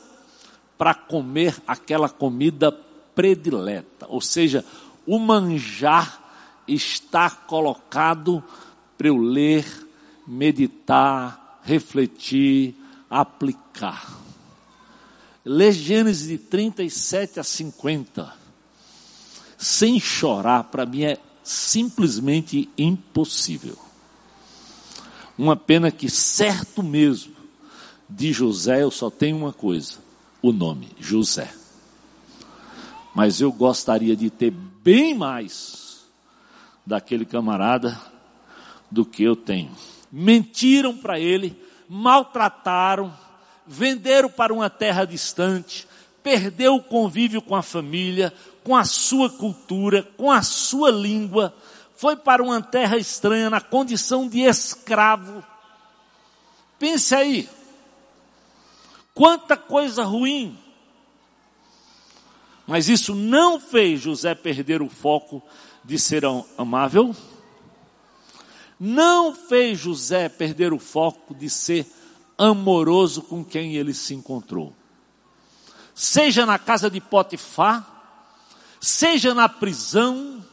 [0.76, 2.70] para comer aquela comida
[3.14, 4.64] predileta, ou seja,
[5.05, 6.22] o manjar
[6.68, 8.45] está colocado
[8.97, 9.66] para eu ler,
[10.26, 12.76] meditar, refletir,
[13.11, 14.16] aplicar.
[15.45, 18.33] Ler Gênesis de 37 a 50,
[19.57, 21.18] sem chorar, para mim é
[21.49, 23.78] simplesmente impossível.
[25.36, 27.34] Uma pena que certo mesmo
[28.07, 29.96] de José eu só tenho uma coisa:
[30.42, 31.51] o nome, José.
[33.14, 36.05] Mas eu gostaria de ter bem mais
[36.84, 37.99] daquele camarada
[38.90, 39.70] do que eu tenho.
[40.12, 43.11] Mentiram para ele, maltrataram,
[43.66, 45.88] venderam para uma terra distante,
[46.22, 48.34] perdeu o convívio com a família,
[48.69, 51.55] com a sua cultura, com a sua língua,
[51.97, 55.43] foi para uma terra estranha na condição de escravo.
[56.79, 57.49] Pense aí,
[59.14, 60.59] quanta coisa ruim.
[62.66, 65.43] Mas isso não fez José perder o foco
[65.83, 66.25] de ser
[66.59, 67.16] amável,
[68.79, 71.87] não fez José perder o foco de ser
[72.37, 74.75] amoroso com quem ele se encontrou.
[75.95, 77.97] Seja na casa de Potifar,
[78.81, 80.45] seja na prisão,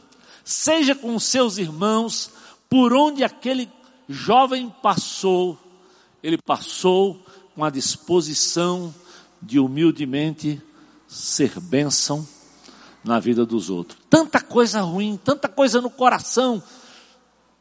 [0.44, 2.30] seja com seus irmãos,
[2.68, 3.70] por onde aquele
[4.08, 5.58] jovem passou,
[6.22, 7.24] ele passou
[7.54, 8.94] com a disposição
[9.40, 10.60] de humildemente
[11.06, 12.26] ser bênção
[13.04, 13.98] na vida dos outros.
[14.10, 16.62] Tanta coisa ruim, tanta coisa no coração,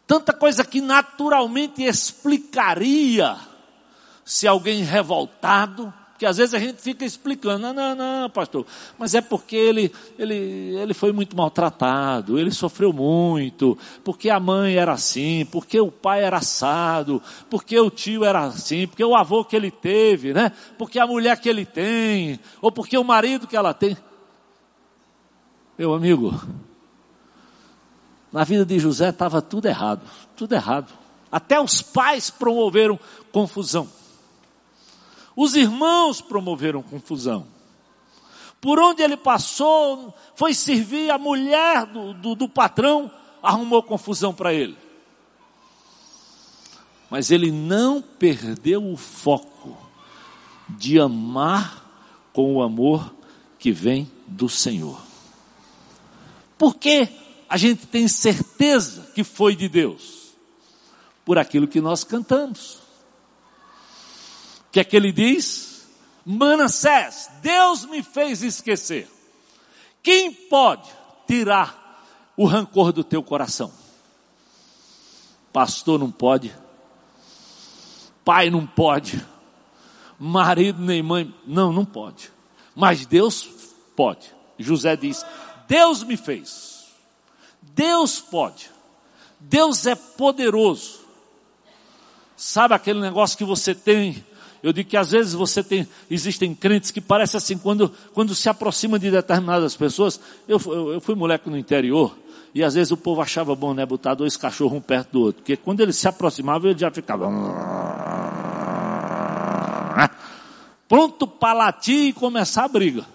[0.08, 3.38] tanta coisa que naturalmente explicaria
[4.24, 8.66] se alguém revoltado, porque às vezes a gente fica explicando, não, não, não, pastor,
[8.98, 10.34] mas é porque ele, ele,
[10.78, 16.24] ele foi muito maltratado, ele sofreu muito, porque a mãe era assim, porque o pai
[16.24, 20.54] era assado, porque o tio era assim, porque o avô que ele teve, né?
[20.78, 23.98] Porque a mulher que ele tem, ou porque o marido que ela tem.
[25.78, 26.34] Meu amigo,
[28.32, 30.02] na vida de José estava tudo errado,
[30.34, 30.94] tudo errado.
[31.30, 32.98] Até os pais promoveram
[33.34, 33.90] confusão.
[35.36, 37.48] Os irmãos promoveram confusão.
[38.62, 43.12] Por onde ele passou, foi servir a mulher do, do, do patrão,
[43.44, 44.78] arrumou confusão para ele.
[47.10, 49.78] Mas ele não perdeu o foco
[50.70, 51.84] de amar
[52.34, 53.14] com o amor
[53.60, 55.00] que vem do Senhor.
[56.58, 57.08] Por que
[57.48, 60.34] a gente tem certeza que foi de Deus?
[61.24, 62.85] Por aquilo que nós cantamos
[64.76, 65.88] que é que ele diz?
[66.26, 69.10] Manassés, Deus me fez esquecer.
[70.04, 70.90] Quem pode
[71.26, 72.04] tirar
[72.36, 73.72] o rancor do teu coração?
[75.54, 76.54] Pastor não pode,
[78.26, 79.26] pai não pode,
[80.20, 82.30] marido nem mãe, não, não pode.
[82.76, 83.48] Mas Deus
[83.96, 84.36] pode.
[84.60, 85.26] José diz:
[85.70, 86.84] Deus me fez.
[87.62, 88.70] Deus pode.
[89.40, 91.00] Deus é poderoso.
[92.36, 94.35] Sabe aquele negócio que você tem
[94.66, 98.50] eu digo que às vezes você tem, existem crentes que parecem assim, quando, quando se
[98.50, 102.18] aproxima de determinadas pessoas, eu, eu, eu fui moleque no interior,
[102.52, 105.44] e às vezes o povo achava bom, né, botar dois cachorros um perto do outro,
[105.44, 107.28] porque quando eles se aproximavam, ele já ficava
[110.90, 113.06] pronto para latir e começar a briga.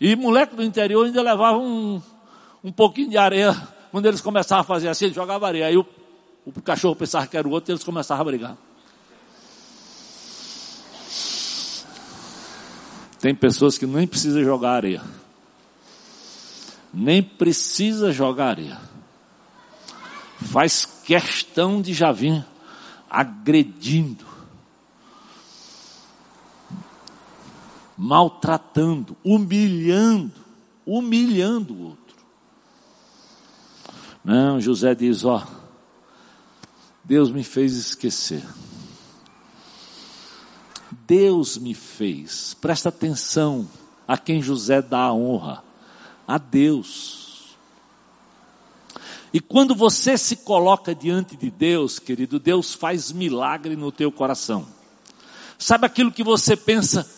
[0.00, 2.02] E moleque do interior ainda levava um,
[2.64, 3.54] um pouquinho de areia,
[3.92, 5.86] quando eles começavam a fazer assim, ele jogava areia, aí o,
[6.44, 8.67] o cachorro pensava que era o outro e eles começavam a brigar.
[13.20, 15.02] Tem pessoas que nem precisa jogar areia.
[16.92, 18.80] Nem precisa jogar areia.
[20.40, 22.44] Faz questão de já vir
[23.10, 24.24] agredindo,
[27.96, 30.32] maltratando, humilhando,
[30.86, 32.16] humilhando o outro.
[34.24, 35.44] Não, José diz, ó,
[37.02, 38.44] Deus me fez esquecer.
[41.08, 42.52] Deus me fez.
[42.60, 43.66] Presta atenção
[44.06, 45.64] a quem José dá a honra.
[46.26, 47.56] A Deus.
[49.32, 54.66] E quando você se coloca diante de Deus, querido, Deus faz milagre no teu coração.
[55.58, 57.10] Sabe aquilo que você pensa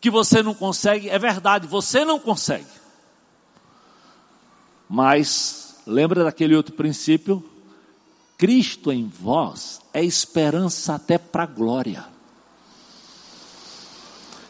[0.00, 1.10] que você não consegue?
[1.10, 2.64] É verdade, você não consegue.
[4.88, 7.44] Mas, lembra daquele outro princípio?
[8.38, 12.15] Cristo em vós é esperança até para a glória.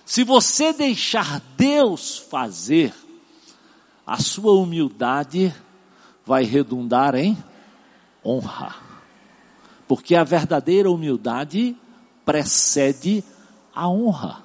[0.07, 2.95] Se você deixar Deus fazer,
[4.07, 5.53] a sua humildade
[6.25, 7.37] vai redundar em
[8.25, 8.77] honra.
[9.89, 11.77] Porque a verdadeira humildade
[12.25, 13.25] precede
[13.75, 14.45] a honra.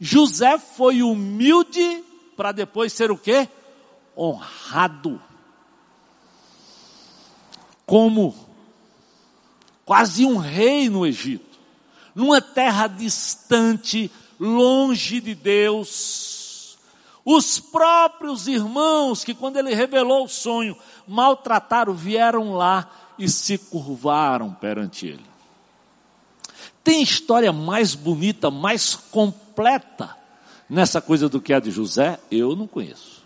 [0.00, 2.02] José foi humilde
[2.34, 3.46] para depois ser o quê?
[4.16, 5.20] Honrado.
[7.84, 8.34] Como
[9.84, 11.58] quase um rei no Egito,
[12.14, 16.78] numa terra distante, longe de Deus.
[17.24, 20.76] Os próprios irmãos que quando ele revelou o sonho,
[21.06, 25.24] maltrataram, vieram lá e se curvaram perante ele.
[26.82, 30.24] Tem história mais bonita, mais completa
[30.68, 33.22] nessa coisa do que é de José, eu não conheço.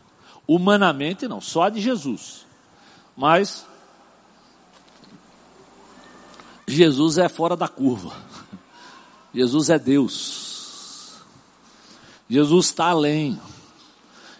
[0.46, 2.46] Humanamente não, só a de Jesus.
[3.16, 3.66] Mas
[6.66, 8.14] Jesus é fora da curva.
[9.34, 10.47] Jesus é Deus.
[12.28, 13.40] Jesus está além.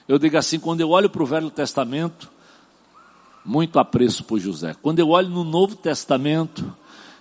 [0.06, 2.30] Eu digo assim, quando eu olho para o Velho Testamento,
[3.44, 4.74] muito apreço por José.
[4.82, 6.74] Quando eu olho no Novo Testamento,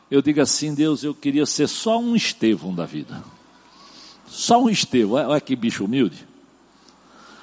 [0.09, 3.23] eu digo assim, Deus, eu queria ser só um Estevão da vida.
[4.27, 6.27] Só um Estevão, olha que bicho humilde.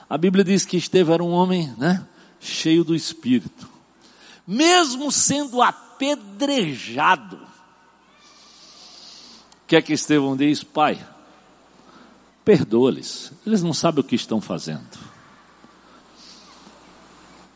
[0.08, 2.06] A Bíblia diz que Estevão era um homem, né,
[2.38, 3.68] cheio do Espírito.
[4.46, 7.36] Mesmo sendo apedrejado.
[7.36, 10.62] O que é que Estevão diz?
[10.62, 11.02] Pai,
[12.44, 13.32] perdoa-lhes.
[13.46, 14.98] Eles não sabem o que estão fazendo.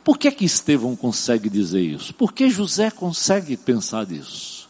[0.03, 2.14] Por que que Estevão consegue dizer isso?
[2.14, 4.68] Por que José consegue pensar nisso?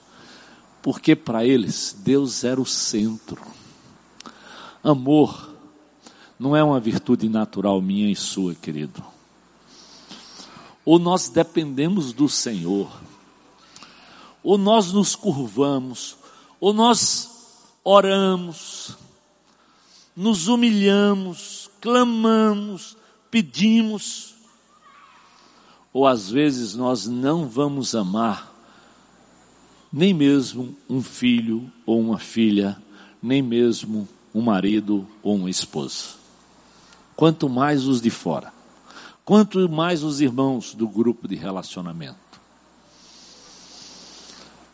[0.82, 3.40] Porque para eles Deus era o centro.
[4.82, 5.54] Amor
[6.38, 9.02] não é uma virtude natural minha e sua, querido.
[10.84, 12.90] Ou nós dependemos do Senhor,
[14.42, 16.16] ou nós nos curvamos,
[16.60, 17.30] ou nós
[17.84, 18.96] oramos,
[20.18, 22.96] nos humilhamos, clamamos,
[23.30, 24.34] pedimos,
[25.92, 28.52] ou às vezes nós não vamos amar
[29.92, 32.76] nem mesmo um filho ou uma filha,
[33.22, 36.16] nem mesmo um marido ou uma esposa.
[37.14, 38.52] Quanto mais os de fora,
[39.24, 42.40] quanto mais os irmãos do grupo de relacionamento.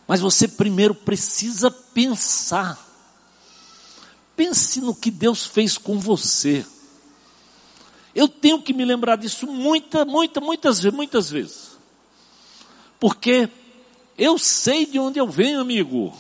[0.09, 2.94] Mas você primeiro precisa pensar.
[4.37, 6.65] Pense no que Deus fez com você.
[8.15, 11.79] Eu tenho que me lembrar disso muitas, muitas, muitas, muitas vezes.
[12.99, 13.49] Porque
[14.17, 16.17] eu sei de onde eu venho, amigo.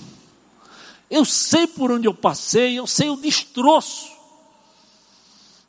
[1.08, 4.12] Eu sei por onde eu passei, eu sei o destroço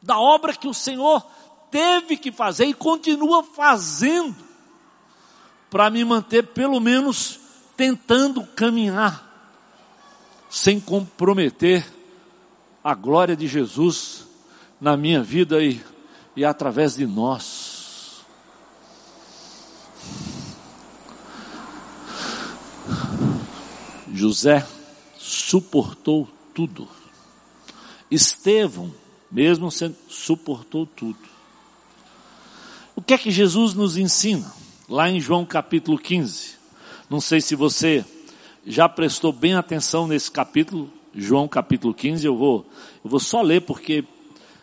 [0.01, 1.25] da obra que o Senhor
[1.71, 4.35] teve que fazer e continua fazendo
[5.69, 7.39] para me manter pelo menos
[7.75, 9.23] tentando caminhar
[10.49, 11.94] sem comprometer
[12.85, 14.25] a glória de Jesus
[14.79, 15.81] na minha vida e
[16.35, 18.25] e através de nós.
[24.13, 24.65] José
[25.17, 26.87] suportou tudo.
[28.09, 28.93] Estevão,
[29.31, 31.17] mesmo sendo, suportou tudo.
[32.95, 34.51] O que é que Jesus nos ensina?
[34.87, 36.55] Lá em João capítulo 15.
[37.09, 38.05] Não sei se você
[38.65, 42.65] já prestou bem atenção nesse capítulo, João capítulo 15, eu vou,
[43.03, 44.03] eu vou só ler porque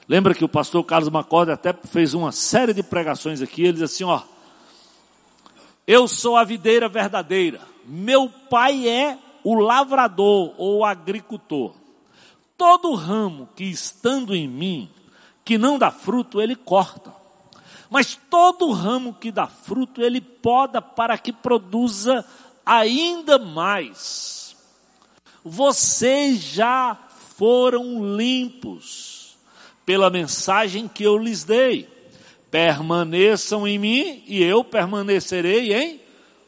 [0.09, 3.82] Lembra que o pastor Carlos Macorda até fez uma série de pregações aqui, ele diz
[3.82, 4.20] assim, ó,
[5.86, 11.74] eu sou a videira verdadeira, meu pai é o lavrador ou agricultor.
[12.59, 14.90] Todo ramo que estando em mim,
[15.44, 17.12] que não dá fruto, ele corta.
[17.88, 22.24] Mas todo ramo que dá fruto, ele poda para que produza
[22.64, 24.41] ainda mais.
[25.45, 26.97] Vocês já
[27.36, 29.36] foram limpos
[29.84, 31.88] pela mensagem que eu lhes dei.
[32.51, 36.01] Permaneçam em mim e eu permanecerei em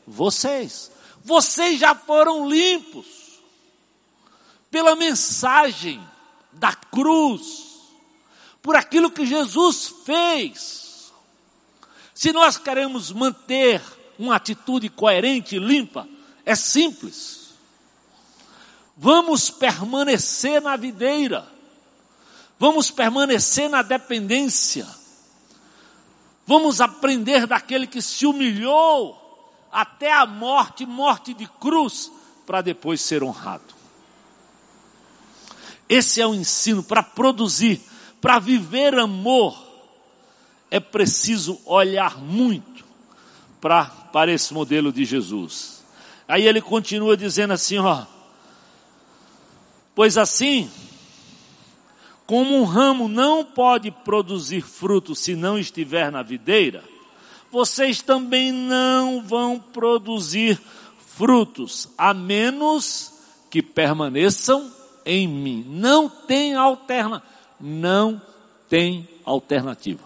[0.06, 0.90] vocês.
[1.24, 3.06] Vocês já foram limpos
[4.70, 6.00] pela mensagem
[6.52, 7.64] da cruz,
[8.60, 11.12] por aquilo que Jesus fez.
[12.14, 13.82] Se nós queremos manter
[14.18, 16.08] uma atitude coerente e limpa,
[16.44, 17.43] é simples.
[18.96, 21.46] Vamos permanecer na videira.
[22.58, 24.86] Vamos permanecer na dependência.
[26.46, 29.20] Vamos aprender daquele que se humilhou
[29.72, 32.10] até a morte, morte de cruz,
[32.46, 33.74] para depois ser honrado.
[35.88, 37.80] Esse é o ensino para produzir,
[38.20, 39.60] para viver amor.
[40.70, 42.84] É preciso olhar muito
[43.60, 45.82] para, para esse modelo de Jesus.
[46.28, 48.13] Aí ele continua dizendo assim, ó.
[49.94, 50.70] Pois assim,
[52.26, 56.82] como um ramo não pode produzir fruto se não estiver na videira,
[57.50, 60.60] vocês também não vão produzir
[60.98, 63.12] frutos, a menos
[63.48, 64.72] que permaneçam
[65.06, 65.64] em mim.
[65.68, 67.22] Não tem alterna,
[67.60, 68.20] não
[68.68, 70.02] tem alternativa.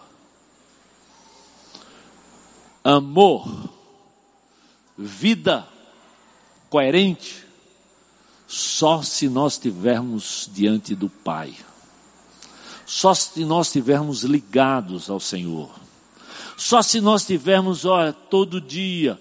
[2.84, 3.48] Amor,
[4.96, 5.66] vida
[6.68, 7.47] coerente,
[8.48, 11.54] só se nós estivermos diante do Pai.
[12.84, 15.70] Só se nós estivermos ligados ao Senhor.
[16.56, 19.20] Só se nós estivermos, olha, todo dia,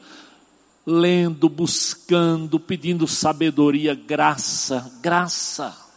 [0.86, 5.88] lendo, buscando, pedindo sabedoria, graça, graça.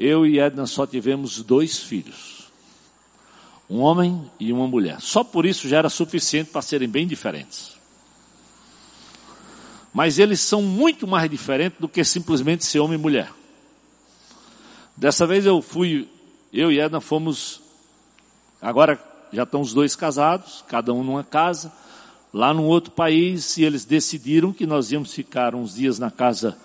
[0.00, 2.50] eu e Edna só tivemos dois filhos.
[3.68, 4.98] Um homem e uma mulher.
[5.00, 7.72] Só por isso já era suficiente para serem bem diferentes.
[9.92, 13.32] Mas eles são muito mais diferentes do que simplesmente ser homem e mulher.
[14.96, 16.08] Dessa vez eu fui,
[16.52, 17.60] eu e Edna fomos,
[18.60, 18.98] agora
[19.32, 21.72] já estão os dois casados, cada um numa casa,
[22.32, 26.56] lá num outro país, e eles decidiram que nós íamos ficar uns dias na casa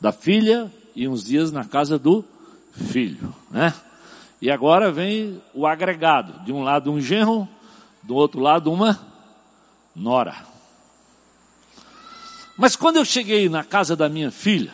[0.00, 2.24] da filha e uns dias na casa do
[2.72, 3.72] filho, né?
[4.40, 7.48] E agora vem o agregado, de um lado um genro,
[8.02, 9.00] do outro lado uma
[9.94, 10.53] nora.
[12.56, 14.72] Mas quando eu cheguei na casa da minha filha,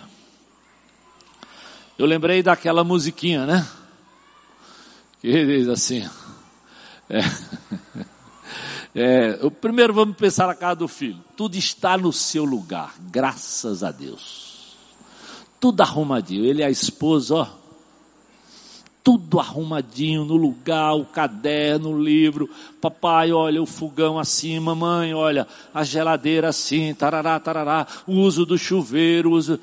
[1.99, 3.67] eu lembrei daquela musiquinha, né?
[5.21, 6.09] Que diz assim,
[7.09, 7.21] é,
[8.95, 11.23] é, o primeiro vamos pensar na casa do filho.
[11.37, 14.77] Tudo está no seu lugar, graças a Deus.
[15.59, 16.45] Tudo arrumadinho.
[16.45, 17.60] Ele é a esposa, ó.
[19.11, 22.49] Tudo arrumadinho no lugar, o caderno, o livro.
[22.81, 27.89] Papai, olha o fogão assim, mamãe, olha a geladeira assim, tarará, tarará.
[28.07, 29.59] O uso do chuveiro, uso.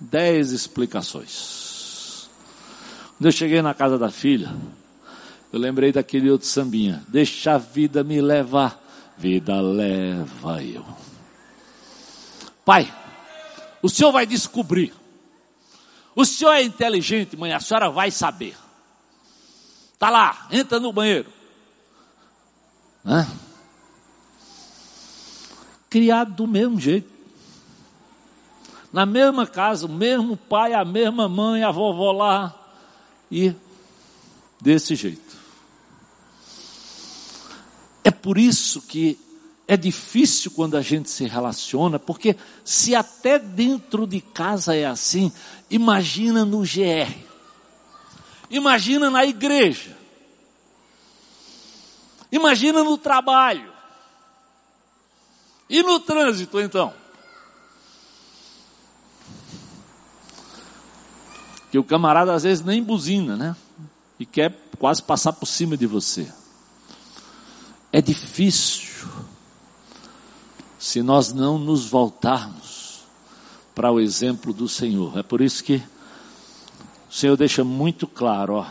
[0.00, 2.26] Dez explicações.
[3.18, 4.50] Quando eu cheguei na casa da filha,
[5.52, 7.04] eu lembrei daquele outro sambinha.
[7.06, 8.82] Deixa a vida me levar,
[9.18, 10.86] vida leva eu.
[12.64, 12.90] Pai,
[13.82, 15.03] o senhor vai descobrir.
[16.14, 18.56] O senhor é inteligente, mãe, a senhora vai saber.
[19.98, 21.32] Tá lá, entra no banheiro.
[23.04, 23.26] Hã?
[25.90, 27.12] Criado do mesmo jeito.
[28.92, 32.54] Na mesma casa, o mesmo pai, a mesma mãe, a vovó lá.
[33.30, 33.54] E
[34.60, 35.36] desse jeito.
[38.04, 39.18] É por isso que
[39.66, 45.32] é difícil quando a gente se relaciona, porque se até dentro de casa é assim,
[45.70, 47.14] imagina no GR,
[48.50, 49.96] imagina na igreja,
[52.30, 53.72] imagina no trabalho,
[55.68, 56.92] e no trânsito então?
[61.70, 63.56] Que o camarada às vezes nem buzina, né?
[64.20, 66.30] E quer quase passar por cima de você.
[67.90, 68.93] É difícil
[70.84, 73.00] se nós não nos voltarmos
[73.74, 75.16] para o exemplo do Senhor.
[75.16, 75.82] É por isso que
[77.08, 78.66] o Senhor deixa muito claro, ó,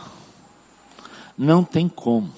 [1.36, 2.32] não tem como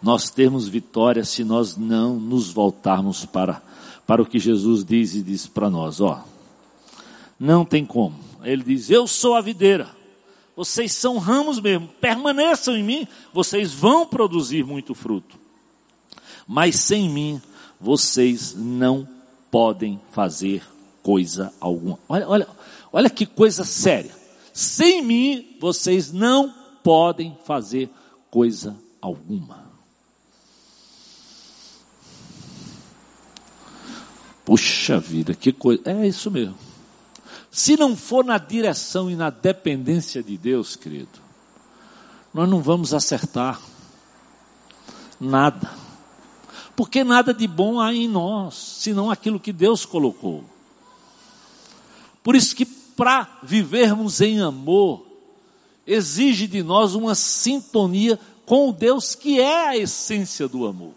[0.00, 3.60] nós termos vitória se nós não nos voltarmos para,
[4.06, 6.24] para o que Jesus diz e diz para nós, ó.
[7.40, 8.16] Não tem como.
[8.44, 9.90] Ele diz: Eu sou a videira
[10.54, 15.40] vocês são ramos mesmo, permaneçam em mim, vocês vão produzir muito fruto.
[16.46, 17.40] Mas sem mim,
[17.82, 19.06] vocês não
[19.50, 20.62] podem fazer
[21.02, 21.98] coisa alguma.
[22.08, 22.48] Olha, olha,
[22.92, 24.14] olha que coisa séria.
[24.54, 26.54] Sem mim, vocês não
[26.84, 27.90] podem fazer
[28.30, 29.64] coisa alguma.
[34.44, 35.82] Puxa vida, que coisa.
[35.84, 36.56] É isso mesmo.
[37.50, 41.20] Se não for na direção e na dependência de Deus, querido,
[42.32, 43.60] nós não vamos acertar
[45.20, 45.81] nada.
[46.82, 50.42] Porque nada de bom há em nós, senão aquilo que Deus colocou.
[52.24, 55.06] Por isso que para vivermos em amor,
[55.86, 60.90] exige de nós uma sintonia com o Deus que é a essência do amor.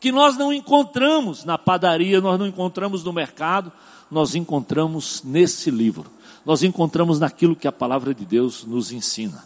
[0.00, 3.70] Que nós não encontramos na padaria, nós não encontramos no mercado,
[4.10, 6.10] nós encontramos nesse livro.
[6.42, 9.44] Nós encontramos naquilo que a palavra de Deus nos ensina.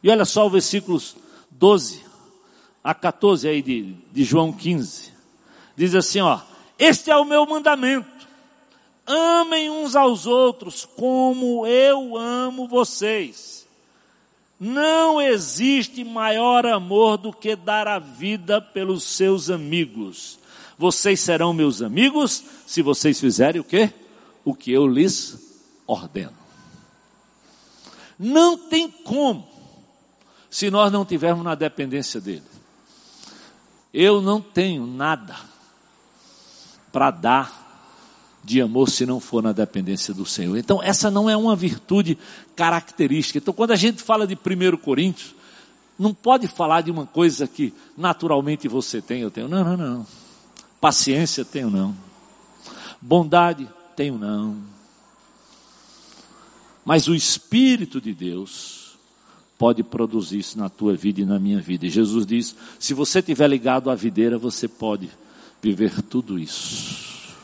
[0.00, 1.16] E olha só o versículos
[1.50, 2.09] 12
[2.82, 5.12] a 14 aí de, de João 15.
[5.76, 6.40] Diz assim, ó:
[6.78, 8.08] Este é o meu mandamento.
[9.06, 13.66] Amem uns aos outros como eu amo vocês.
[14.58, 20.38] Não existe maior amor do que dar a vida pelos seus amigos.
[20.76, 23.90] Vocês serão meus amigos se vocês fizerem o quê?
[24.44, 26.36] O que eu lhes ordeno.
[28.18, 29.48] Não tem como,
[30.50, 32.49] se nós não tivermos na dependência dele.
[33.92, 35.36] Eu não tenho nada
[36.92, 37.60] para dar
[38.42, 40.56] de amor se não for na dependência do Senhor.
[40.56, 42.16] Então, essa não é uma virtude
[42.56, 43.38] característica.
[43.38, 45.34] Então, quando a gente fala de 1 Coríntios,
[45.98, 49.48] não pode falar de uma coisa que naturalmente você tem, eu tenho.
[49.48, 50.06] Não, não, não.
[50.80, 51.94] Paciência tenho não.
[53.00, 54.56] Bondade tenho não.
[56.84, 58.79] Mas o Espírito de Deus
[59.60, 61.84] pode produzir isso na tua vida e na minha vida.
[61.84, 65.10] E Jesus diz: se você estiver ligado à videira, você pode
[65.60, 67.36] viver tudo isso.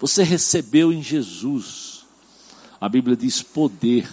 [0.00, 2.06] Você recebeu em Jesus
[2.80, 4.10] A Bíblia diz poder.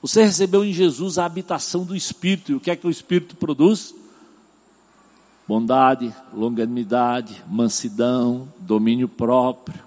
[0.00, 2.52] Você recebeu em Jesus a habitação do Espírito.
[2.52, 3.94] E o que é que o Espírito produz?
[5.46, 9.80] Bondade, longanimidade, mansidão, domínio próprio,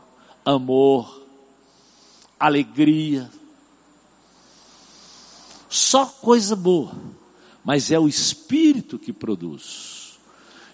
[0.43, 1.21] amor,
[2.39, 3.29] alegria.
[5.75, 6.95] Só coisa boa.
[7.61, 10.17] Mas é o Espírito que produz.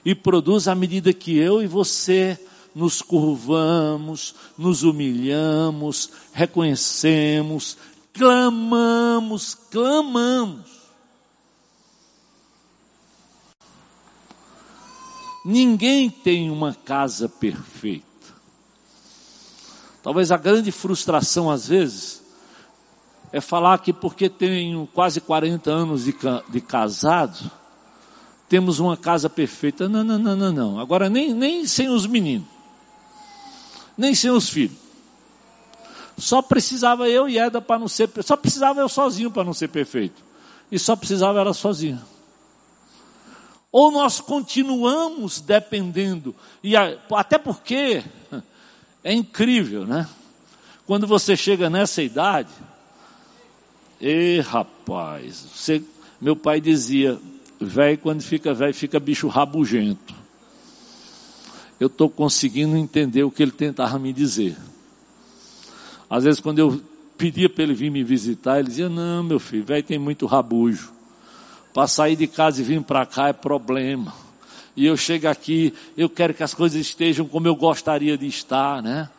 [0.06, 2.40] E produz à medida que eu e você
[2.76, 7.78] nos curvamos, nos humilhamos, reconhecemos,
[8.14, 10.70] clamamos, clamamos.
[15.44, 18.06] Ninguém tem uma casa perfeita.
[20.04, 22.21] Talvez a grande frustração às vezes
[23.32, 26.16] é falar que porque tenho quase 40 anos de,
[26.50, 27.50] de casado,
[28.50, 29.88] temos uma casa perfeita.
[29.88, 30.80] Não, não, não, não, não.
[30.80, 32.48] Agora nem, nem sem os meninos,
[33.98, 34.78] nem sem os filhos.
[36.18, 39.70] Só precisava eu e Eda para não ser, só precisava eu sozinho para não ser
[39.70, 40.22] perfeito.
[40.72, 42.02] E só precisava ela sozinha.
[43.72, 48.04] Ou nós continuamos dependendo, e até porque
[49.02, 50.08] é incrível, né?
[50.86, 52.50] Quando você chega nessa idade,
[54.02, 55.84] e rapaz, você,
[56.20, 57.20] meu pai dizia,
[57.60, 60.16] velho quando fica velho fica bicho rabugento.
[61.80, 64.58] Eu estou conseguindo entender o que ele tentava me dizer.
[66.10, 66.82] Às vezes quando eu
[67.16, 70.92] pedia para ele vir me visitar, ele dizia, não meu filho, velho tem muito rabujo.
[71.72, 74.14] Para sair de casa e vir para cá é problema.
[74.76, 78.82] E eu chego aqui, eu quero que as coisas estejam como eu gostaria de estar,
[78.82, 79.10] né?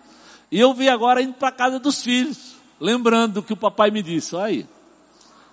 [0.51, 2.52] E eu vi agora indo para a casa dos filhos,
[2.83, 4.35] lembrando do que o papai me disse.
[4.35, 4.67] Olha aí,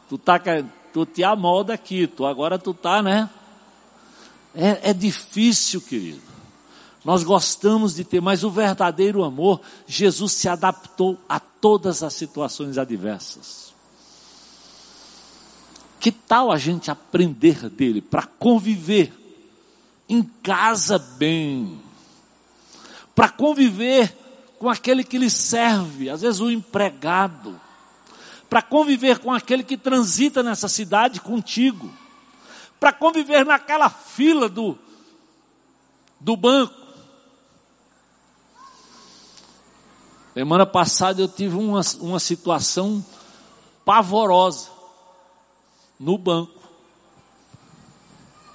[0.09, 0.41] tu, tá,
[0.91, 3.29] tu te amolda aqui, tu agora tu tá, né?
[4.55, 6.21] É, é difícil, querido.
[7.05, 12.77] Nós gostamos de ter, mas o verdadeiro amor, Jesus se adaptou a todas as situações
[12.77, 13.73] adversas.
[15.99, 19.13] Que tal a gente aprender dele para conviver
[20.09, 21.79] em casa bem,
[23.13, 24.18] para conviver
[24.59, 27.59] com aquele que lhe serve, às vezes o empregado,
[28.49, 31.89] para conviver com aquele que transita nessa cidade contigo,
[32.77, 34.77] para conviver naquela fila do,
[36.19, 36.75] do banco.
[40.33, 43.03] Semana passada eu tive uma, uma situação
[43.85, 44.69] pavorosa
[45.97, 46.59] no banco.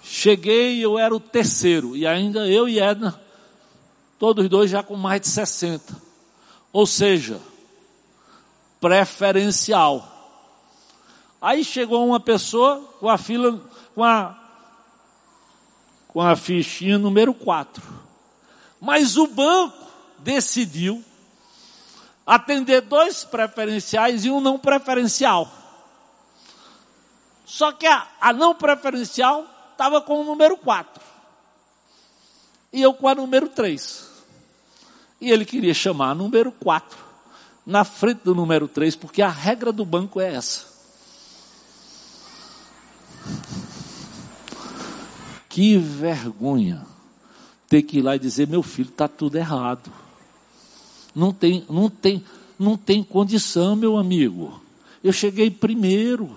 [0.03, 3.24] Cheguei eu era o terceiro, e ainda eu e Edna,
[4.25, 5.95] todos dois já com mais de 60.
[6.73, 7.39] Ou seja,
[8.81, 10.09] preferencial.
[11.43, 13.61] Aí chegou uma pessoa com a fila,
[13.95, 14.35] com a,
[16.09, 17.83] com a fichinha número 4.
[18.81, 19.77] Mas o banco
[20.21, 21.05] decidiu
[22.27, 25.53] atender dois preferenciais e um não preferencial.
[27.45, 31.03] Só que a, a não preferencial estava com o número 4.
[32.73, 34.04] E eu com a número 3.
[35.25, 36.99] E ele queria chamar número 4
[37.65, 40.67] na frente do número 3, porque a regra do banco é essa.
[45.49, 46.85] Que vergonha
[47.71, 49.91] ter que ir lá e dizer: meu filho, está tudo errado.
[51.15, 52.23] Não tem, não tem,
[52.59, 54.61] não tem condição, meu amigo.
[55.03, 56.37] Eu cheguei primeiro.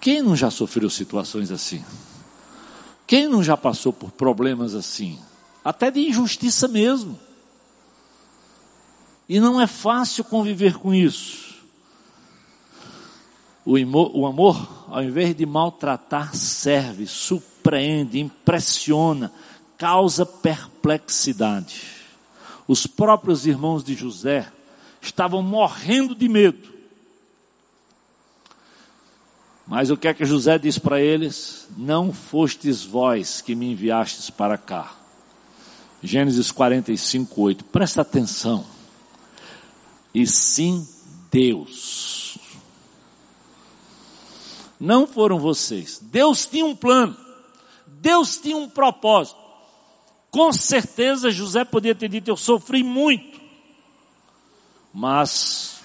[0.00, 1.84] Quem não já sofreu situações assim?
[3.06, 5.18] Quem não já passou por problemas assim?
[5.64, 7.18] Até de injustiça mesmo.
[9.28, 11.52] E não é fácil conviver com isso.
[13.64, 13.74] O,
[14.18, 19.32] o amor, ao invés de maltratar, serve, surpreende, impressiona,
[19.78, 21.82] causa perplexidade.
[22.66, 24.50] Os próprios irmãos de José
[25.00, 26.71] estavam morrendo de medo
[29.66, 31.68] mas o que é que José diz para eles?
[31.76, 34.94] Não fostes vós que me enviastes para cá.
[36.02, 37.64] Gênesis 45, 8.
[37.64, 38.64] Presta atenção.
[40.12, 40.86] E sim
[41.30, 42.36] Deus.
[44.78, 46.00] Não foram vocês.
[46.02, 47.16] Deus tinha um plano.
[47.86, 49.40] Deus tinha um propósito.
[50.28, 53.40] Com certeza José podia ter dito: Eu sofri muito.
[54.92, 55.81] Mas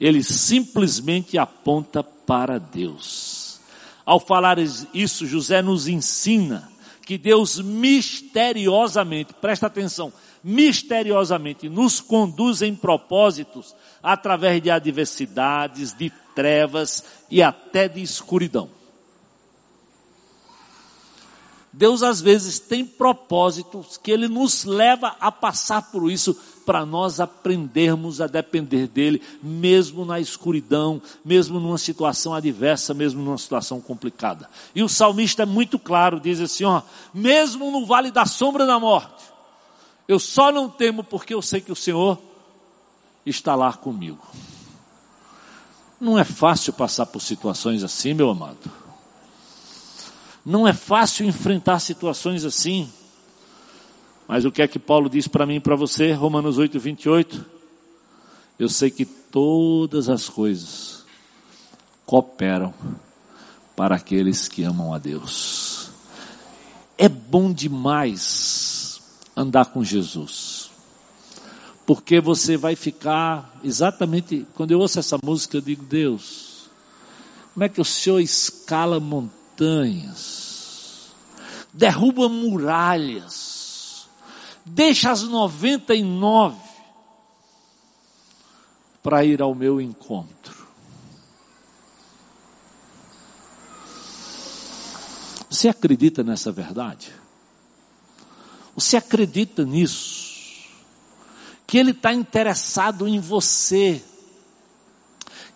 [0.00, 3.60] ele simplesmente aponta para Deus.
[4.06, 6.70] Ao falar isso, José nos ensina
[7.04, 17.04] que Deus misteriosamente, presta atenção, misteriosamente nos conduz em propósitos através de adversidades, de trevas
[17.30, 18.70] e até de escuridão.
[21.72, 27.20] Deus às vezes tem propósitos que Ele nos leva a passar por isso para nós
[27.20, 34.48] aprendermos a depender dEle, mesmo na escuridão, mesmo numa situação adversa, mesmo numa situação complicada.
[34.74, 36.82] E o salmista é muito claro, diz assim, ó,
[37.12, 39.24] mesmo no vale da sombra da morte,
[40.06, 42.18] eu só não temo porque eu sei que o Senhor
[43.24, 44.26] está lá comigo.
[46.00, 48.70] Não é fácil passar por situações assim, meu amado.
[50.44, 52.90] Não é fácil enfrentar situações assim.
[54.30, 56.12] Mas o que é que Paulo diz para mim e para você?
[56.12, 57.44] Romanos 8, 28.
[58.60, 61.04] Eu sei que todas as coisas
[62.06, 62.72] cooperam
[63.74, 65.90] para aqueles que amam a Deus.
[66.96, 69.00] É bom demais
[69.36, 70.70] andar com Jesus.
[71.84, 76.70] Porque você vai ficar exatamente, quando eu ouço essa música, eu digo, Deus,
[77.52, 79.40] como é que o Senhor escala montanhas?
[79.60, 81.12] montanhas,
[81.72, 83.49] derruba muralhas,
[84.70, 86.56] deixa as 99
[89.02, 90.66] para ir ao meu encontro.
[95.48, 97.12] Você acredita nessa verdade?
[98.74, 100.30] Você acredita nisso?
[101.66, 104.02] Que Ele está interessado em você.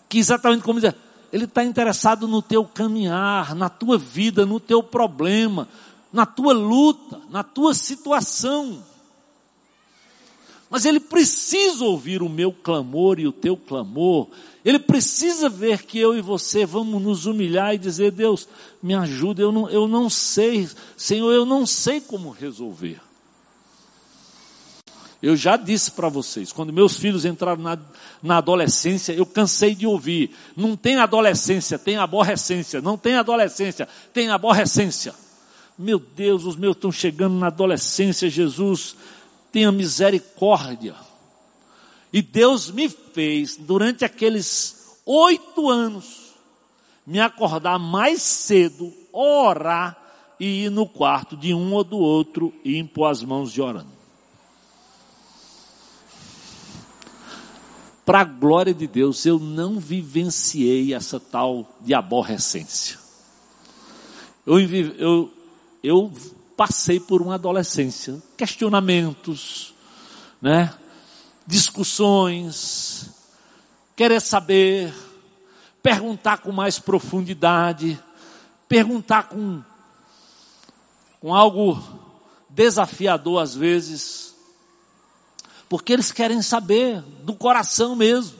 [0.08, 0.92] Que exatamente como diz,
[1.32, 5.68] ele está interessado no teu caminhar, na tua vida, no teu problema,
[6.12, 8.84] na tua luta, na tua situação.
[10.74, 14.26] Mas ele precisa ouvir o meu clamor e o teu clamor.
[14.64, 18.48] Ele precisa ver que eu e você vamos nos humilhar e dizer: Deus,
[18.82, 23.00] me ajuda, eu não, eu não sei, Senhor, eu não sei como resolver.
[25.22, 27.78] Eu já disse para vocês, quando meus filhos entraram na,
[28.20, 30.34] na adolescência, eu cansei de ouvir.
[30.56, 32.80] Não tem adolescência, tem aborrecência.
[32.80, 35.14] Não tem adolescência, tem aborrecência.
[35.78, 38.96] Meu Deus, os meus estão chegando na adolescência, Jesus,
[39.54, 40.96] tenha misericórdia.
[42.12, 46.34] E Deus me fez, durante aqueles oito anos,
[47.06, 49.96] me acordar mais cedo, orar
[50.40, 53.94] e ir no quarto de um ou do outro e impor as mãos de orando.
[58.04, 62.98] para a glória de Deus, eu não vivenciei essa tal de aborrecência.
[64.46, 65.32] Eu, eu,
[65.82, 66.12] eu
[66.56, 69.74] passei por uma adolescência, questionamentos,
[70.40, 70.74] né?
[71.46, 73.10] discussões,
[73.94, 74.94] querer saber,
[75.82, 78.02] perguntar com mais profundidade,
[78.68, 79.62] perguntar com,
[81.20, 81.82] com algo
[82.48, 84.34] desafiador às vezes,
[85.68, 88.38] porque eles querem saber do coração mesmo.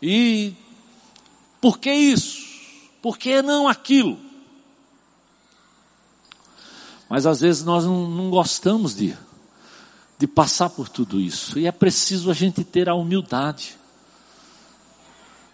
[0.00, 0.54] E
[1.60, 2.46] por que isso?
[3.02, 4.27] Por que não aquilo?
[7.08, 9.16] Mas às vezes nós não, não gostamos de,
[10.18, 11.58] de passar por tudo isso.
[11.58, 13.76] E é preciso a gente ter a humildade.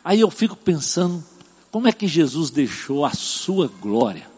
[0.05, 1.25] Aí eu fico pensando,
[1.71, 4.29] como é que Jesus deixou a sua glória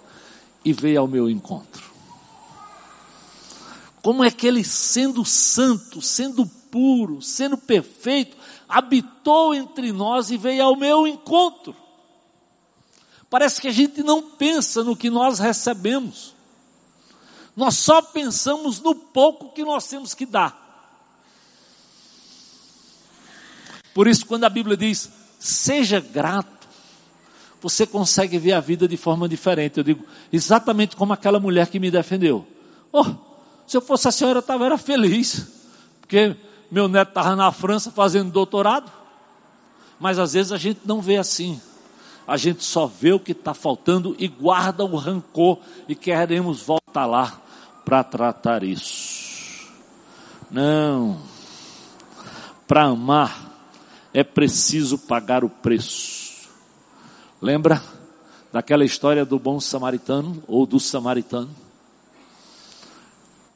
[0.64, 1.84] e veio ao meu encontro?
[4.02, 8.36] Como é que ele, sendo santo, sendo puro, sendo perfeito,
[8.68, 11.74] habitou entre nós e veio ao meu encontro.
[13.30, 16.35] Parece que a gente não pensa no que nós recebemos.
[17.56, 20.64] Nós só pensamos no pouco que nós temos que dar.
[23.94, 26.68] Por isso, quando a Bíblia diz, seja grato,
[27.62, 29.78] você consegue ver a vida de forma diferente.
[29.78, 32.46] Eu digo, exatamente como aquela mulher que me defendeu.
[32.92, 33.06] Oh,
[33.66, 35.46] se eu fosse a senhora, eu estava era feliz,
[35.98, 36.36] porque
[36.70, 38.92] meu neto estava na França fazendo doutorado.
[39.98, 41.58] Mas às vezes a gente não vê assim.
[42.28, 47.06] A gente só vê o que está faltando e guarda o rancor e queremos voltar
[47.06, 47.45] lá
[47.86, 49.70] para tratar isso.
[50.50, 51.22] Não.
[52.66, 53.70] Para amar
[54.12, 56.48] é preciso pagar o preço.
[57.40, 57.80] Lembra
[58.52, 61.54] daquela história do bom samaritano ou do samaritano?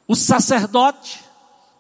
[0.07, 1.24] O sacerdote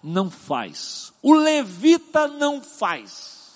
[0.02, 1.12] não faz.
[1.22, 3.52] O levita não faz.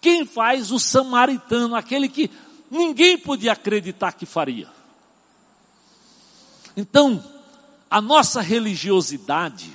[0.00, 0.70] Quem faz?
[0.70, 2.30] O samaritano, aquele que
[2.70, 4.68] ninguém podia acreditar que faria.
[6.76, 7.41] Então,
[7.92, 9.70] a nossa religiosidade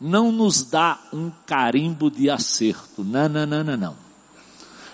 [0.00, 3.02] não nos dá um carimbo de acerto.
[3.02, 3.96] Não, não, não, não, não.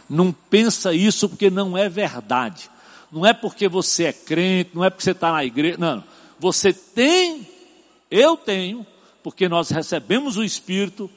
[0.09, 2.71] Não pensa isso porque não é verdade.
[3.13, 5.77] Não é porque você é crente, não é porque você está na igreja.
[5.79, 6.03] Não.
[6.41, 7.47] Você tem
[8.11, 8.87] eu tenho,
[9.23, 11.11] porque nós recebemos o Espírito,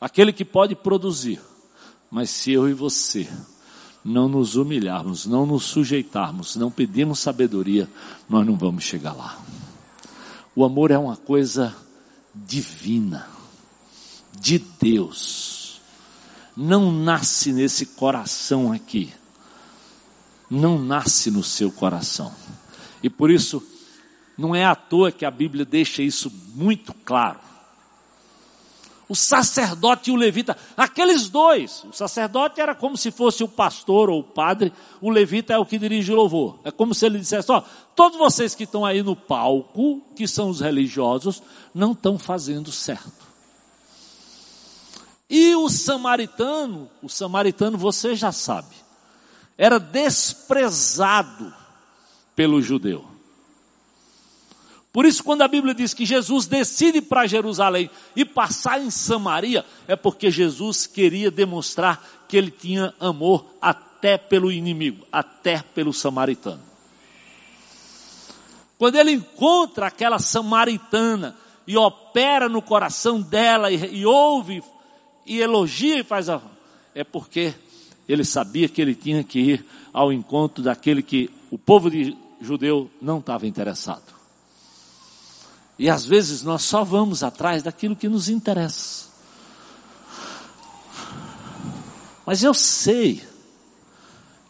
[0.00, 1.40] aquele que pode produzir.
[2.08, 3.28] Mas se eu e você
[4.04, 7.88] não nos humilharmos, não nos sujeitarmos, não pedirmos sabedoria,
[8.28, 9.36] nós não vamos chegar lá.
[10.54, 11.74] O amor é uma coisa
[12.34, 13.28] divina,
[14.38, 15.80] de Deus.
[16.56, 19.12] Não nasce nesse coração aqui.
[20.50, 22.34] Não nasce no seu coração.
[23.02, 23.62] E por isso,
[24.36, 27.49] não é à toa que a Bíblia deixa isso muito claro
[29.10, 31.82] o sacerdote e o levita, aqueles dois.
[31.82, 35.66] O sacerdote era como se fosse o pastor ou o padre, o levita é o
[35.66, 36.60] que dirige o louvor.
[36.62, 37.60] É como se ele dissesse: Ó,
[37.96, 41.42] todos vocês que estão aí no palco, que são os religiosos,
[41.74, 43.28] não estão fazendo certo.
[45.28, 48.76] E o samaritano, o samaritano você já sabe,
[49.58, 51.52] era desprezado
[52.36, 53.09] pelo judeu.
[54.92, 59.64] Por isso, quando a Bíblia diz que Jesus decide para Jerusalém e passar em Samaria,
[59.86, 66.62] é porque Jesus queria demonstrar que ele tinha amor até pelo inimigo, até pelo samaritano.
[68.76, 71.36] Quando ele encontra aquela samaritana
[71.66, 74.62] e opera no coração dela e, e ouve
[75.24, 76.40] e elogia e faz a.
[76.94, 77.54] É porque
[78.08, 82.90] ele sabia que ele tinha que ir ao encontro daquele que o povo de judeu
[83.00, 84.19] não estava interessado.
[85.80, 89.08] E às vezes nós só vamos atrás daquilo que nos interessa.
[92.26, 93.26] Mas eu sei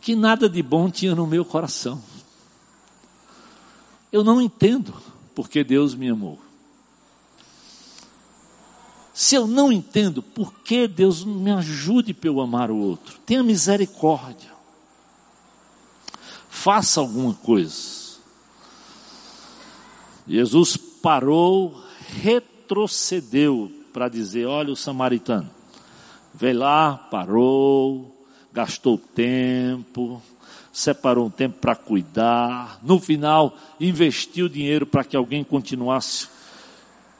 [0.00, 2.02] que nada de bom tinha no meu coração.
[4.10, 4.92] Eu não entendo
[5.32, 6.36] porque Deus me amou.
[9.14, 13.44] Se eu não entendo por que Deus me ajude para eu amar o outro, tenha
[13.44, 14.50] misericórdia.
[16.48, 18.18] Faça alguma coisa.
[20.26, 21.82] Jesus parou,
[22.22, 25.51] retrocedeu para dizer: olha o samaritano.
[26.32, 30.22] Veio lá, parou, gastou tempo,
[30.72, 32.78] separou um tempo para cuidar.
[32.82, 36.28] No final, investiu dinheiro para que alguém continuasse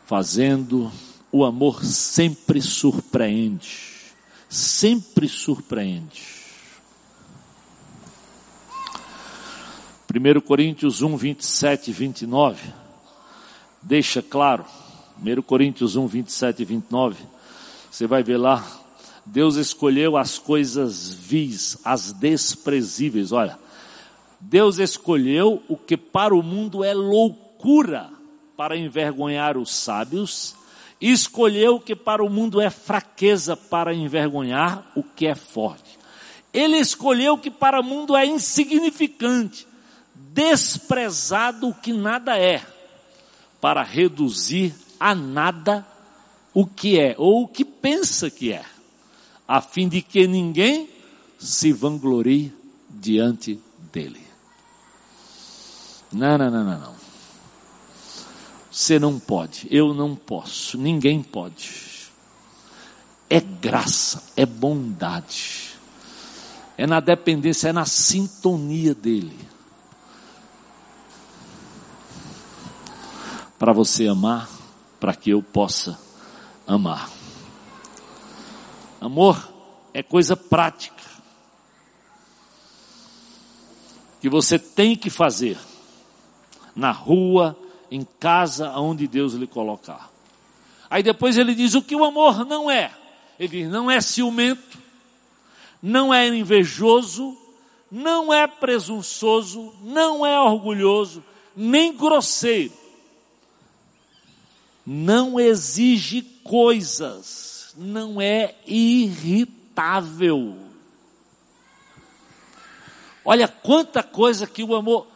[0.07, 0.91] fazendo.
[1.33, 3.91] O amor sempre surpreende.
[4.49, 6.41] Sempre surpreende.
[10.12, 12.80] 1 Coríntios 1, 27 e 29
[13.83, 14.64] deixa claro,
[15.22, 17.24] 1 Coríntios 1, 27 e 29,
[17.91, 18.64] você vai ver lá,
[19.24, 23.59] Deus escolheu as coisas vis, as desprezíveis, olha,
[24.41, 28.11] Deus escolheu o que para o mundo é loucura
[28.57, 30.55] para envergonhar os sábios,
[31.01, 35.99] e escolheu o que para o mundo é fraqueza para envergonhar o que é forte.
[36.53, 39.66] Ele escolheu o que para o mundo é insignificante,
[40.14, 42.62] desprezado o que nada é
[43.61, 45.86] para reduzir a nada
[46.52, 48.64] o que é ou o que pensa que é,
[49.46, 50.88] a fim de que ninguém
[51.38, 52.52] se vanglorie
[52.88, 53.61] diante
[53.92, 54.20] dele.
[56.12, 56.94] Não, não, não, não, não.
[58.70, 61.90] Você não pode, eu não posso, ninguém pode.
[63.28, 65.70] É graça, é bondade,
[66.76, 69.49] é na dependência, é na sintonia dele.
[73.61, 74.48] Para você amar,
[74.98, 76.00] para que eu possa
[76.66, 77.11] amar.
[78.98, 79.52] Amor
[79.92, 81.04] é coisa prática
[84.18, 85.58] que você tem que fazer
[86.74, 87.54] na rua,
[87.90, 90.11] em casa, aonde Deus lhe colocar.
[90.88, 92.90] Aí depois ele diz o que o amor não é.
[93.38, 94.78] Ele diz, não é ciumento,
[95.82, 97.36] não é invejoso,
[97.90, 101.22] não é presunçoso, não é orgulhoso,
[101.54, 102.80] nem grosseiro
[104.93, 110.57] não exige coisas, não é irritável.
[113.24, 115.07] Olha quanta coisa que o amor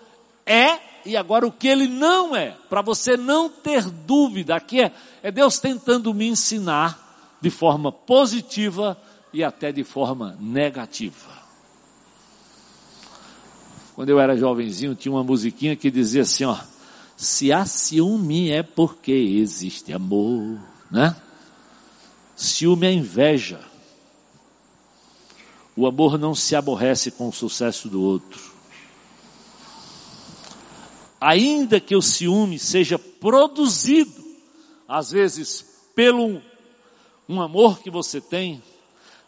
[0.47, 4.55] é e agora o que ele não é, para você não ter dúvida.
[4.55, 4.93] Aqui é,
[5.25, 8.97] é Deus tentando me ensinar de forma positiva
[9.33, 11.35] e até de forma negativa.
[13.97, 16.57] Quando eu era jovenzinho, tinha uma musiquinha que dizia assim, ó,
[17.17, 20.59] se há ciúme é porque existe amor,
[20.91, 21.17] né?
[22.37, 23.61] Ciúme é inveja.
[25.77, 28.53] O amor não se aborrece com o sucesso do outro.
[31.21, 34.23] Ainda que o ciúme seja produzido,
[34.87, 36.43] às vezes, pelo
[37.29, 38.63] um amor que você tem,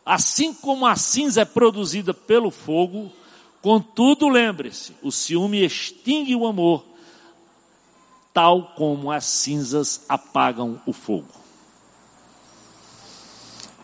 [0.05, 3.11] assim como a cinza é produzida pelo fogo,
[3.63, 6.85] contudo, lembre-se, o ciúme extingue o amor
[8.37, 11.25] tal como as cinzas apagam o fogo.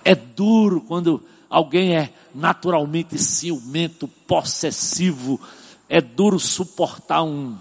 [0.05, 5.41] É duro quando alguém é naturalmente ciumento, possessivo,
[5.89, 7.57] é duro suportar um,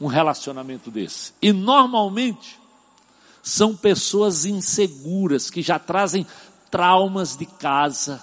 [0.00, 1.32] um relacionamento desse.
[1.42, 2.60] E normalmente
[3.42, 6.24] são pessoas inseguras que já trazem
[6.70, 8.22] traumas de casa,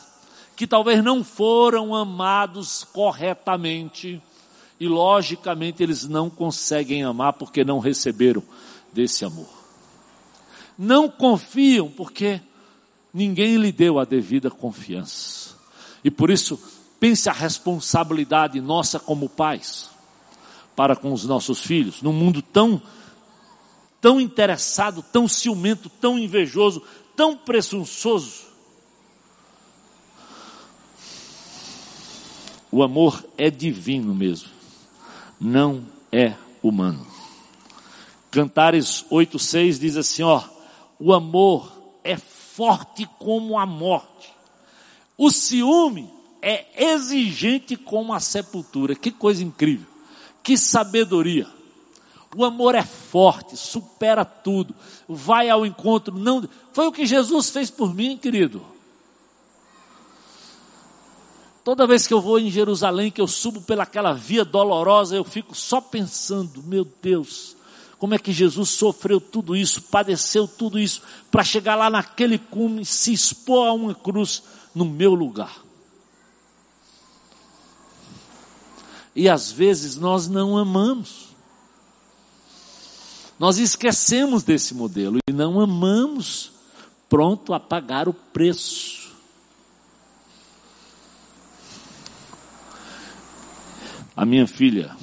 [0.55, 4.23] que talvez não foram amados corretamente
[4.79, 8.43] e logicamente eles não conseguem amar porque não receberam
[8.91, 9.49] desse amor.
[10.77, 12.41] Não confiam porque
[13.13, 15.55] ninguém lhe deu a devida confiança.
[16.03, 16.59] E por isso,
[16.99, 19.89] pense a responsabilidade nossa como pais
[20.75, 22.81] para com os nossos filhos, num mundo tão
[24.01, 26.83] tão interessado, tão ciumento, tão invejoso,
[27.15, 28.43] tão presunçoso.
[32.69, 34.49] O amor é divino mesmo,
[35.43, 36.33] não é
[36.63, 37.05] humano.
[38.31, 40.41] Cantares 8:6 diz assim, ó:
[40.97, 41.69] O amor
[42.01, 44.33] é forte como a morte.
[45.17, 46.09] O ciúme
[46.41, 48.95] é exigente como a sepultura.
[48.95, 49.87] Que coisa incrível.
[50.41, 51.47] Que sabedoria.
[52.35, 54.73] O amor é forte, supera tudo,
[55.07, 56.49] vai ao encontro, não.
[56.71, 58.72] Foi o que Jesus fez por mim, querido.
[61.63, 65.55] Toda vez que eu vou em Jerusalém, que eu subo pelaquela via dolorosa, eu fico
[65.55, 67.55] só pensando, meu Deus,
[67.97, 71.01] como é que Jesus sofreu tudo isso, padeceu tudo isso,
[71.31, 74.43] para chegar lá naquele cume, se expor a uma cruz
[74.75, 75.63] no meu lugar.
[79.15, 81.27] E às vezes nós não amamos.
[83.39, 86.51] Nós esquecemos desse modelo e não amamos,
[87.07, 89.02] pronto a pagar o preço.
[94.15, 94.95] A minha filha,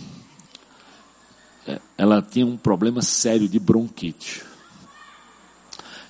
[1.67, 4.45] é, ela tinha um problema sério de bronquite.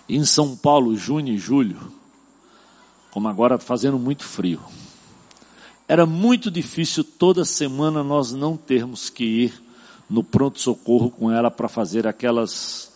[0.09, 1.93] Em São Paulo, junho e julho,
[3.11, 4.61] como agora está fazendo muito frio,
[5.89, 9.63] era muito difícil toda semana nós não termos que ir
[10.09, 12.93] no pronto-socorro com ela para fazer aquelas.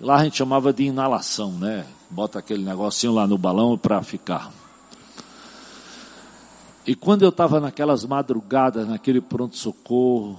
[0.00, 1.86] Lá a gente chamava de inalação, né?
[2.10, 4.52] Bota aquele negocinho lá no balão para ficar.
[6.86, 10.38] E quando eu estava naquelas madrugadas, naquele pronto-socorro,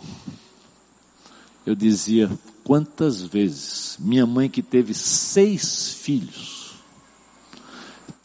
[1.65, 2.31] eu dizia,
[2.63, 6.75] quantas vezes minha mãe que teve seis filhos,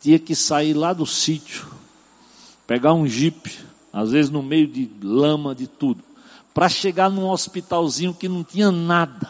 [0.00, 1.66] tinha que sair lá do sítio,
[2.64, 3.58] pegar um jipe,
[3.92, 6.04] às vezes no meio de lama, de tudo,
[6.54, 9.28] para chegar num hospitalzinho que não tinha nada.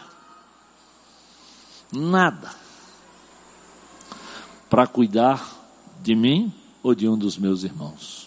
[1.91, 2.51] Nada.
[4.69, 5.43] Para cuidar
[6.01, 8.22] de mim ou de um dos meus irmãos.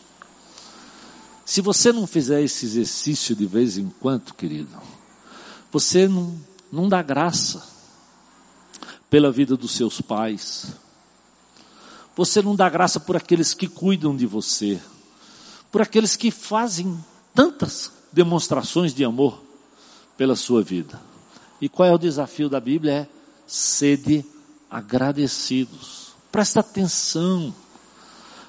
[1.46, 4.76] Se você não fizer esse exercício de vez em quando, querido,
[5.70, 6.36] você não,
[6.72, 7.62] não dá graça
[9.08, 10.72] pela vida dos seus pais.
[12.16, 14.80] Você não dá graça por aqueles que cuidam de você,
[15.70, 16.98] por aqueles que fazem
[17.32, 19.40] tantas demonstrações de amor
[20.16, 21.00] pela sua vida.
[21.60, 22.92] E qual é o desafio da Bíblia?
[22.92, 23.08] É
[23.46, 24.26] sede
[24.68, 26.08] agradecidos.
[26.32, 27.54] Presta atenção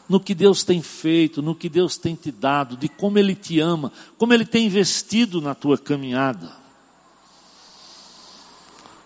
[0.08, 3.60] no que Deus tem feito, no que Deus tem te dado, de como Ele te
[3.60, 6.55] ama, como Ele tem investido na tua caminhada.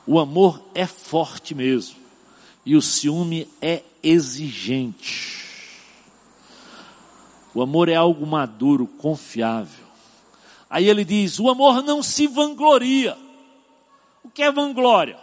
[0.05, 1.95] O amor é forte mesmo.
[2.65, 5.41] E o ciúme é exigente.
[7.53, 9.85] O amor é algo maduro, confiável.
[10.69, 13.17] Aí ele diz: o amor não se vangloria.
[14.23, 15.19] O que é vanglória?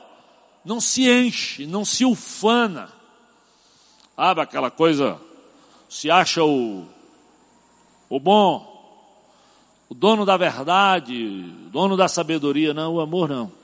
[0.64, 2.90] Não se enche, não se ufana.
[4.14, 5.18] Sabe aquela coisa,
[5.88, 6.86] se acha o,
[8.08, 8.66] o bom,
[9.88, 12.74] o dono da verdade, dono da sabedoria.
[12.74, 13.58] Não, o amor não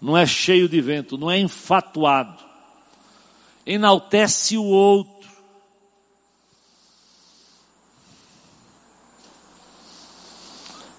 [0.00, 2.42] não é cheio de vento, não é enfatuado,
[3.64, 5.16] enaltece o outro.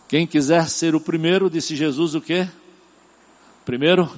[0.07, 2.49] Quem quiser ser o primeiro, disse Jesus o quê?
[3.65, 4.09] Primeiro,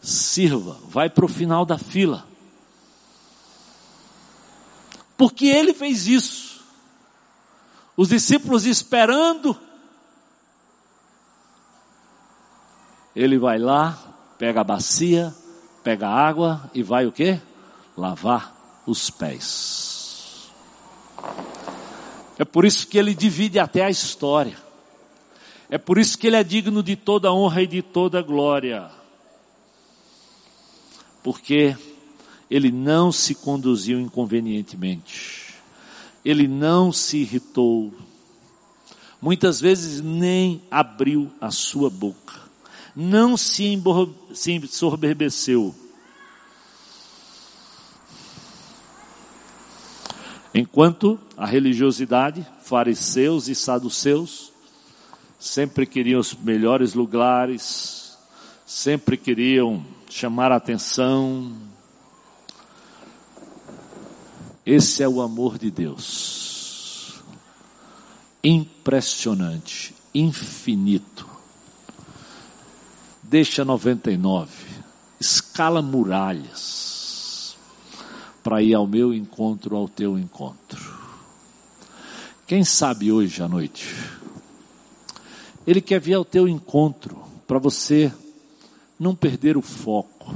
[0.00, 2.26] sirva, vai para o final da fila.
[5.20, 6.64] Porque ele fez isso.
[7.94, 9.54] Os discípulos esperando
[13.14, 13.98] Ele vai lá,
[14.38, 15.34] pega a bacia,
[15.84, 17.38] pega a água e vai o quê?
[17.94, 20.48] Lavar os pés.
[22.38, 24.56] É por isso que ele divide até a história.
[25.68, 28.90] É por isso que ele é digno de toda honra e de toda glória.
[31.22, 31.76] Porque
[32.50, 35.54] ele não se conduziu inconvenientemente.
[36.24, 37.92] Ele não se irritou.
[39.22, 42.50] Muitas vezes nem abriu a sua boca
[42.94, 43.64] não se,
[44.48, 45.74] ensoberbeceu.
[50.52, 54.52] Enquanto a religiosidade, fariseus e saduceus,
[55.38, 58.18] sempre queriam os melhores lugares,
[58.66, 61.52] sempre queriam chamar a atenção.
[64.72, 67.20] Esse é o amor de Deus.
[68.44, 71.28] Impressionante, infinito.
[73.20, 74.48] Deixa 99,
[75.18, 77.56] escala muralhas
[78.44, 80.96] para ir ao meu encontro, ao teu encontro.
[82.46, 83.92] Quem sabe hoje à noite?
[85.66, 88.12] Ele quer vir ao teu encontro para você
[89.00, 90.32] não perder o foco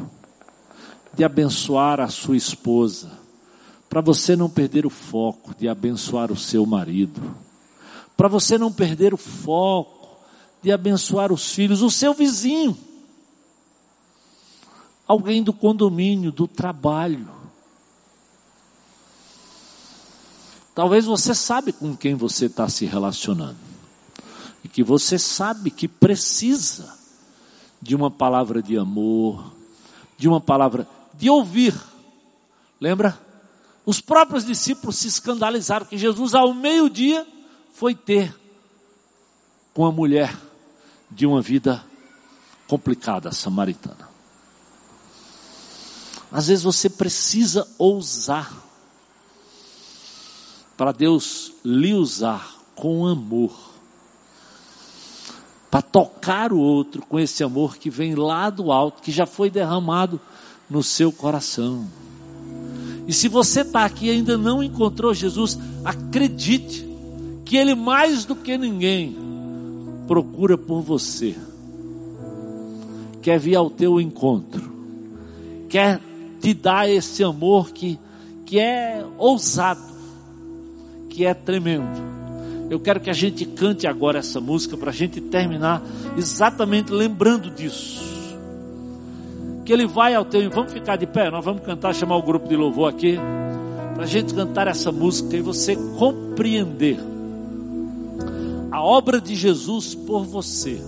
[1.13, 3.23] de abençoar a sua esposa,
[3.95, 7.33] para você não perder o foco de abençoar o seu marido,
[8.17, 10.19] para você não perder o foco
[10.61, 12.77] de abençoar os filhos, o seu vizinho,
[15.07, 17.31] alguém do condomínio, do trabalho.
[20.75, 23.61] Talvez você sabe com quem você está se relacionando
[24.65, 26.99] e que você sabe que precisa
[27.81, 29.53] de uma palavra de amor,
[30.19, 30.85] de uma palavra
[31.17, 31.81] de ouvir.
[32.81, 33.23] Lembra?
[33.85, 37.27] Os próprios discípulos se escandalizaram que Jesus, ao meio-dia,
[37.75, 38.35] foi ter
[39.75, 40.35] com a mulher
[41.11, 41.85] de uma vida
[42.67, 44.09] complicada, samaritana.
[46.33, 48.53] Às vezes você precisa ousar
[50.77, 53.75] para Deus lhe usar com amor
[55.75, 59.51] para tocar o outro com esse amor que vem lá do alto, que já foi
[59.51, 60.21] derramado
[60.71, 61.91] no seu coração.
[63.07, 66.89] E se você está aqui e ainda não encontrou Jesus, acredite
[67.45, 69.17] que Ele mais do que ninguém
[70.07, 71.35] procura por você,
[73.23, 74.73] quer vir ao teu encontro,
[75.69, 76.01] quer
[76.41, 77.99] te dar esse amor que,
[78.45, 79.95] que é ousado,
[81.09, 82.15] que é tremendo.
[82.71, 85.83] Eu quero que a gente cante agora essa música para a gente terminar
[86.17, 88.14] exatamente lembrando disso.
[89.65, 90.49] Que ele vai ao teu.
[90.51, 93.19] Vamos ficar de pé, nós vamos cantar, chamar o grupo de louvor aqui,
[93.95, 96.99] para a gente cantar essa música e você compreender
[98.71, 100.81] a obra de Jesus por você.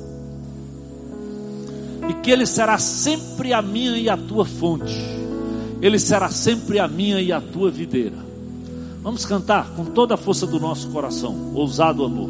[2.09, 4.95] E que Ele será sempre a minha e a tua fonte,
[5.81, 8.27] Ele será sempre a minha e a tua videira.
[9.03, 11.53] Vamos cantar com toda a força do nosso coração.
[11.55, 12.29] Ousado amor.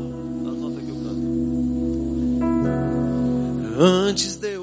[3.79, 4.57] Antes de